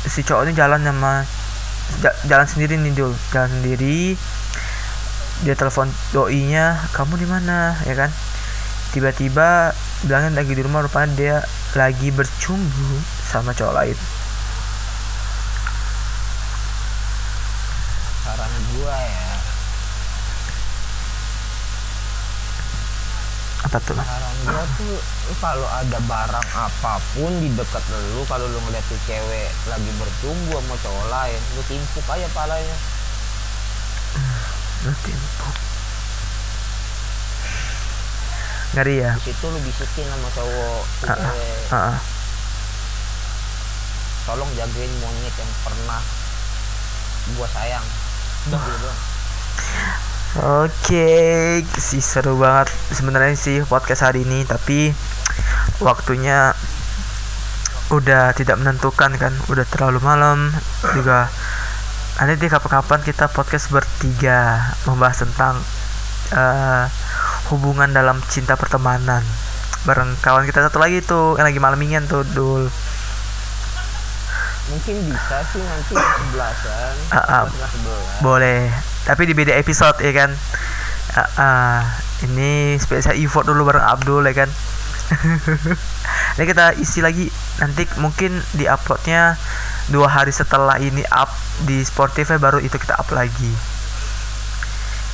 si, 0.08 0.22
cowok 0.24 0.50
ini 0.50 0.54
jalan 0.56 0.82
sama 0.84 1.24
jalan 2.28 2.48
sendiri 2.48 2.80
nih 2.80 2.96
dulu 2.96 3.16
jalan 3.32 3.50
sendiri 3.60 4.16
dia 5.44 5.56
telepon 5.60 5.92
doinya 6.16 6.80
kamu 6.96 7.20
di 7.20 7.28
mana? 7.28 7.76
Ya 7.84 7.96
kan? 8.00 8.12
Tiba-tiba 8.96 9.76
bilangnya 10.08 10.40
lagi 10.40 10.54
di 10.56 10.64
rumah 10.64 10.86
rupanya 10.86 11.10
dia 11.16 11.36
lagi 11.74 12.14
bercumbu 12.14 13.02
sama 13.28 13.52
cowok 13.52 13.76
lain 13.76 13.98
apa 23.74 23.90
tuh. 23.90 23.98
Saran 23.98 24.36
gua 24.46 24.66
tuh 24.78 24.98
kalau 25.42 25.66
ada 25.66 25.98
barang 26.06 26.50
apa 26.54 26.94
pun 27.18 27.34
di 27.42 27.50
dekat 27.58 27.82
lu 28.14 28.22
kalau 28.30 28.46
lu 28.46 28.62
ngeliat 28.70 28.86
tuh 28.86 29.02
cewek 29.10 29.50
lagi 29.66 29.92
bercumbu 29.98 30.62
sama 30.62 30.76
cowok 30.78 31.06
lain 31.10 31.42
lu 31.58 31.62
timpuk 31.66 32.06
aja 32.06 32.30
palanya. 32.38 32.78
Lu 34.86 34.94
timpuk. 35.02 35.56
Ngeri 38.78 38.96
ya? 39.02 39.12
Di 39.18 39.34
situ 39.34 39.46
lu 39.50 39.58
bisikin 39.66 40.06
sama 40.06 40.30
cowok 40.38 40.82
ah, 41.10 41.18
cewek. 41.18 41.66
Ah, 41.74 41.78
ah. 41.98 41.98
tolong 44.30 44.50
jagain 44.54 44.92
monyet 45.02 45.34
yang 45.34 45.52
pernah 45.66 46.02
gua 47.42 47.48
sayang. 47.58 47.86
Udah 48.46 48.62
gitu 48.70 48.78
doang 48.86 49.02
Oke, 50.34 51.62
sih 51.78 52.02
seru 52.02 52.42
banget 52.42 52.74
sebenarnya 52.90 53.38
sih 53.38 53.62
podcast 53.70 54.10
hari 54.10 54.26
ini, 54.26 54.42
tapi 54.50 54.90
waktunya 55.78 56.58
udah 57.94 58.34
tidak 58.34 58.58
menentukan 58.58 59.14
kan, 59.14 59.30
udah 59.54 59.62
terlalu 59.70 60.02
malam. 60.02 60.50
Juga. 60.90 61.30
Nanti 62.18 62.42
di 62.42 62.50
kapan-kapan 62.50 63.06
kita 63.06 63.30
podcast 63.30 63.70
bertiga 63.70 64.74
membahas 64.90 65.22
tentang 65.22 65.62
eh, 66.34 66.90
hubungan 67.54 67.94
dalam 67.94 68.18
cinta 68.26 68.58
pertemanan. 68.58 69.22
Bareng 69.86 70.18
kawan 70.18 70.50
kita 70.50 70.66
satu 70.66 70.82
lagi 70.82 71.06
tuh 71.06 71.38
yang 71.38 71.46
lagi 71.46 71.62
malamingan 71.62 72.10
tuh 72.10 72.26
dul. 72.34 72.74
Mungkin 74.74 74.96
bisa 75.14 75.46
sih 75.46 75.62
nanti 75.62 75.94
sebelasan 76.26 76.94
setengah 77.06 77.70
sebelas 77.70 77.72
boleh 78.26 78.93
tapi 79.04 79.28
di 79.28 79.34
beda 79.36 79.54
episode 79.60 80.00
ya 80.00 80.12
kan? 80.16 80.32
Ah, 81.14 81.30
ah. 81.38 81.80
ini 82.24 82.80
spesial 82.80 83.20
effort 83.20 83.44
dulu 83.44 83.68
bareng 83.68 83.84
Abdul 83.84 84.24
ya 84.24 84.34
kan? 84.34 84.50
Ini 86.40 86.44
kita 86.50 86.74
isi 86.82 87.04
lagi. 87.04 87.30
Nanti 87.62 87.86
mungkin 88.02 88.42
di 88.58 88.66
uploadnya 88.66 89.38
dua 89.92 90.08
hari 90.10 90.32
setelah 90.32 90.80
ini 90.80 91.04
up 91.12 91.30
di 91.68 91.84
Spotify 91.84 92.40
baru 92.40 92.58
itu 92.64 92.74
kita 92.80 92.98
up 92.98 93.10
lagi. 93.14 93.52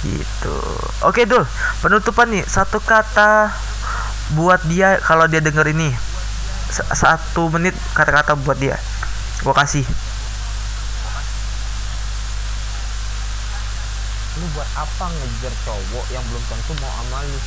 Gitu. 0.05 0.57
Oke 1.03 1.27
dul. 1.27 1.43
Penutupan 1.83 2.31
nih. 2.31 2.45
Satu 2.47 2.79
kata 2.79 3.51
buat 4.37 4.63
dia 4.69 5.01
kalau 5.03 5.27
dia 5.27 5.43
denger 5.43 5.75
ini. 5.75 5.91
Satu 6.71 7.49
menit 7.51 7.75
kata-kata 7.97 8.37
buat 8.39 8.55
dia. 8.55 8.79
Gua 9.43 9.57
kasih 9.57 9.83
lu 14.37 14.45
buat 14.53 14.69
apa 14.77 15.05
ngejar 15.09 15.53
cowok 15.65 16.05
yang 16.13 16.21
belum 16.29 16.43
tentu 16.45 16.71
mau 16.77 16.91
sama 17.01 17.17
lu? 17.25 17.39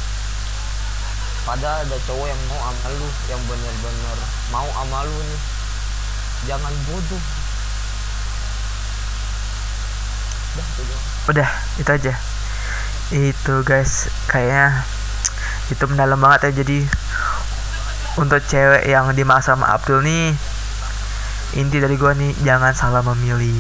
Padahal 1.46 1.86
ada 1.86 1.96
cowok 2.10 2.26
yang 2.26 2.40
mau 2.50 2.58
sama 2.58 2.88
lu 2.98 3.08
yang 3.30 3.40
bener-bener 3.46 4.18
mau 4.50 4.68
sama 4.74 4.98
lu 5.06 5.14
nih. 5.14 5.40
Jangan 6.50 6.74
bodoh. 6.90 7.24
Udah 10.52 10.66
itu 10.66 10.82
udah 11.30 11.50
itu 11.78 11.90
aja. 11.94 12.14
Itu 13.14 13.54
guys. 13.62 14.10
Kayaknya 14.26 14.82
itu 15.70 15.84
mendalam 15.86 16.18
banget 16.18 16.50
ya. 16.50 16.66
Jadi 16.66 16.78
untuk 18.20 18.42
cewek 18.44 18.84
yang 18.90 19.08
dimaksud 19.14 19.56
sama 19.56 19.72
Abdul 19.72 20.04
nih 20.04 20.36
inti 21.52 21.80
dari 21.80 21.96
gua 22.00 22.12
nih 22.16 22.32
jangan 22.44 22.72
salah 22.72 23.00
memilih 23.00 23.56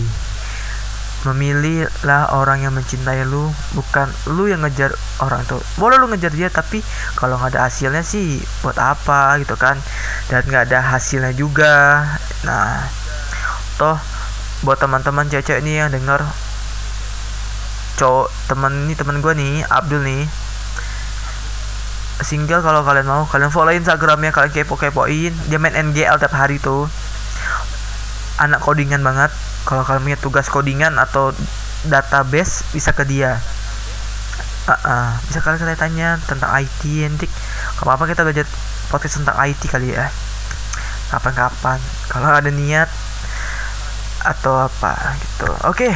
memilih 1.22 1.86
lah 2.02 2.34
orang 2.34 2.66
yang 2.66 2.74
mencintai 2.74 3.22
lu 3.22 3.46
bukan 3.78 4.10
lu 4.30 4.50
yang 4.50 4.62
ngejar 4.66 4.90
orang 5.22 5.46
itu. 5.46 5.58
Boleh 5.78 5.98
lu 6.02 6.10
ngejar 6.10 6.34
dia 6.34 6.50
tapi 6.50 6.82
kalau 7.14 7.38
nggak 7.38 7.54
ada 7.54 7.70
hasilnya 7.70 8.02
sih 8.02 8.42
buat 8.66 8.74
apa 8.78 9.38
gitu 9.42 9.54
kan? 9.54 9.78
Dan 10.26 10.42
nggak 10.46 10.70
ada 10.70 10.98
hasilnya 10.98 11.30
juga. 11.34 12.04
Nah 12.42 12.86
toh 13.78 13.98
buat 14.66 14.78
teman-teman 14.78 15.26
cewek 15.26 15.62
nih 15.62 15.86
yang 15.86 15.90
denger 15.90 16.22
cowok 17.98 18.30
temen 18.50 18.88
ini 18.88 18.94
temen 18.94 19.18
gue 19.22 19.34
nih 19.34 19.62
Abdul 19.66 20.02
nih. 20.02 20.24
Single 22.22 22.62
kalau 22.62 22.86
kalian 22.86 23.06
mau 23.06 23.26
kalian 23.26 23.50
follow 23.50 23.74
instagramnya 23.74 24.30
kalian 24.30 24.54
kepo 24.54 24.78
kepoin 24.78 25.34
dia 25.50 25.58
main 25.58 25.74
NGL 25.74 26.18
tiap 26.22 26.34
hari 26.34 26.62
tuh. 26.62 26.86
Anak 28.38 28.62
codingan 28.62 29.02
banget 29.02 29.30
kalau 29.62 29.82
kalian 29.86 30.02
punya 30.02 30.18
tugas 30.18 30.46
codingan 30.50 30.98
atau 30.98 31.30
database 31.86 32.66
bisa 32.74 32.94
ke 32.94 33.06
dia. 33.06 33.38
Ah, 34.62 34.78
ah. 34.86 35.08
bisa 35.26 35.42
kalian 35.42 35.58
kalian 35.58 35.78
tanya 35.78 36.08
tentang 36.22 36.54
IT 36.54 36.86
nanti 36.86 37.26
kalau 37.74 37.98
apa 37.98 38.06
kita 38.06 38.22
belajar 38.22 38.46
podcast 38.86 39.18
tentang 39.22 39.36
IT 39.42 39.62
kali 39.66 39.94
ya. 39.94 40.06
Kapan-kapan. 41.10 41.78
Kalau 42.08 42.30
ada 42.30 42.50
niat 42.50 42.88
atau 44.22 44.54
apa 44.66 45.18
gitu. 45.18 45.50
Oke. 45.66 45.90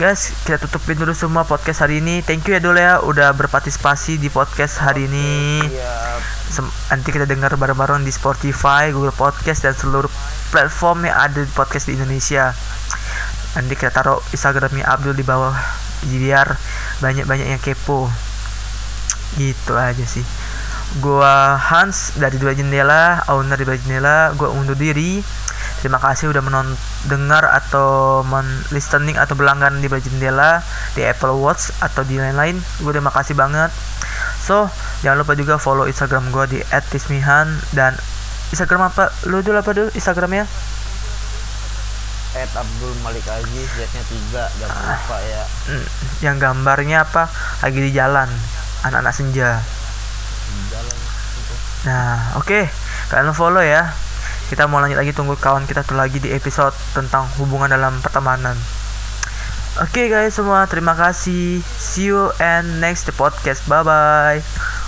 Guys 0.00 0.32
kita 0.48 0.56
tutupin 0.56 0.96
dulu 0.96 1.12
semua 1.12 1.44
podcast 1.44 1.84
hari 1.84 2.00
ini. 2.00 2.24
Thank 2.24 2.48
you 2.48 2.56
ya 2.56 2.60
dulu 2.64 2.80
ya. 2.80 3.04
Udah 3.04 3.36
berpartisipasi 3.36 4.16
di 4.16 4.32
podcast 4.32 4.80
hari 4.80 5.04
ini 5.04 5.60
nanti 6.60 7.08
kita 7.08 7.24
dengar 7.24 7.56
bareng-bareng 7.56 8.04
di 8.04 8.12
Spotify 8.12 8.92
Google 8.92 9.14
Podcast 9.14 9.64
dan 9.64 9.72
seluruh 9.72 10.10
platform 10.52 11.08
yang 11.08 11.16
ada 11.16 11.40
di 11.40 11.48
podcast 11.48 11.88
di 11.88 11.96
Indonesia. 11.96 12.52
Nanti 13.56 13.72
kita 13.72 13.88
taruh 13.88 14.20
Instagramnya 14.32 14.84
Abdul 14.84 15.16
di 15.16 15.24
bawah 15.24 15.56
biar 16.04 16.58
banyak-banyak 17.00 17.56
yang 17.56 17.62
kepo. 17.62 18.12
Gitu 19.40 19.72
aja 19.72 20.04
sih. 20.04 20.24
Gua 21.00 21.56
Hans 21.56 22.20
dari 22.20 22.36
dua 22.36 22.52
jendela 22.52 23.24
owner 23.32 23.56
di 23.56 23.64
dua 23.64 23.80
jendela. 23.80 24.36
Gua 24.36 24.52
undur 24.52 24.76
diri. 24.76 25.24
Terima 25.80 25.98
kasih 25.98 26.30
udah 26.30 26.44
menon 26.44 26.68
dengar 27.10 27.42
atau 27.48 28.22
men 28.22 28.46
listening 28.70 29.18
atau 29.18 29.34
berlangganan 29.34 29.82
di 29.82 29.90
bawah 29.90 30.04
jendela 30.04 30.62
di 30.94 31.02
Apple 31.02 31.34
Watch 31.42 31.74
atau 31.82 32.06
di 32.06 32.22
lain-lain. 32.22 32.60
Gue 32.78 32.94
terima 32.94 33.10
kasih 33.10 33.34
banget 33.34 33.74
so 34.42 34.66
jangan 35.00 35.22
lupa 35.22 35.32
juga 35.32 35.54
follow 35.56 35.86
Instagram 35.86 36.28
gue 36.28 36.44
di 36.48 36.58
@tismihan 36.88 37.46
dan 37.70 37.94
Instagram 38.50 38.90
apa 38.90 39.08
lu 39.24 39.38
dulu 39.38 39.56
apa 39.56 39.70
dulu 39.70 39.88
Instagramnya 39.92 40.44
Ed 42.32 42.48
Abdul 42.50 42.96
Malik 43.00 43.22
Aziz 43.24 43.68
Z-nya 43.70 44.02
tiga 44.02 44.44
jangan 44.56 44.72
Ah. 44.74 44.96
lupa 44.96 45.18
ya 45.20 45.42
Hmm, 45.62 45.86
yang 46.20 46.36
gambarnya 46.36 47.04
apa 47.04 47.28
lagi 47.60 47.78
di 47.78 47.92
jalan 47.92 48.26
anak-anak 48.82 49.12
senja 49.12 49.60
di 50.42 50.62
jalan 50.68 50.96
itu 51.38 51.54
Nah, 51.82 52.34
oke. 52.34 52.66
Kalian 53.08 53.30
follow 53.32 53.58
ya. 53.58 53.90
Kita 54.46 54.64
mau 54.64 54.78
lanjut 54.78 54.94
lagi 54.94 55.10
tunggu 55.10 55.34
kawan 55.34 55.66
kita 55.66 55.82
tuh 55.82 55.94
lagi 55.94 56.18
di 56.18 56.30
episode 56.30 56.70
tentang 56.92 57.26
hubungan 57.36 57.66
dalam 57.66 57.98
pertemanan. 57.98 58.54
Oke 59.80 60.12
guys 60.12 60.36
semua, 60.36 60.68
terima 60.68 60.92
kasih. 60.92 61.64
See 61.64 62.12
you 62.12 62.28
and 62.36 62.76
next 62.76 63.08
podcast. 63.16 63.64
Bye 63.64 63.80
bye. 63.80 64.81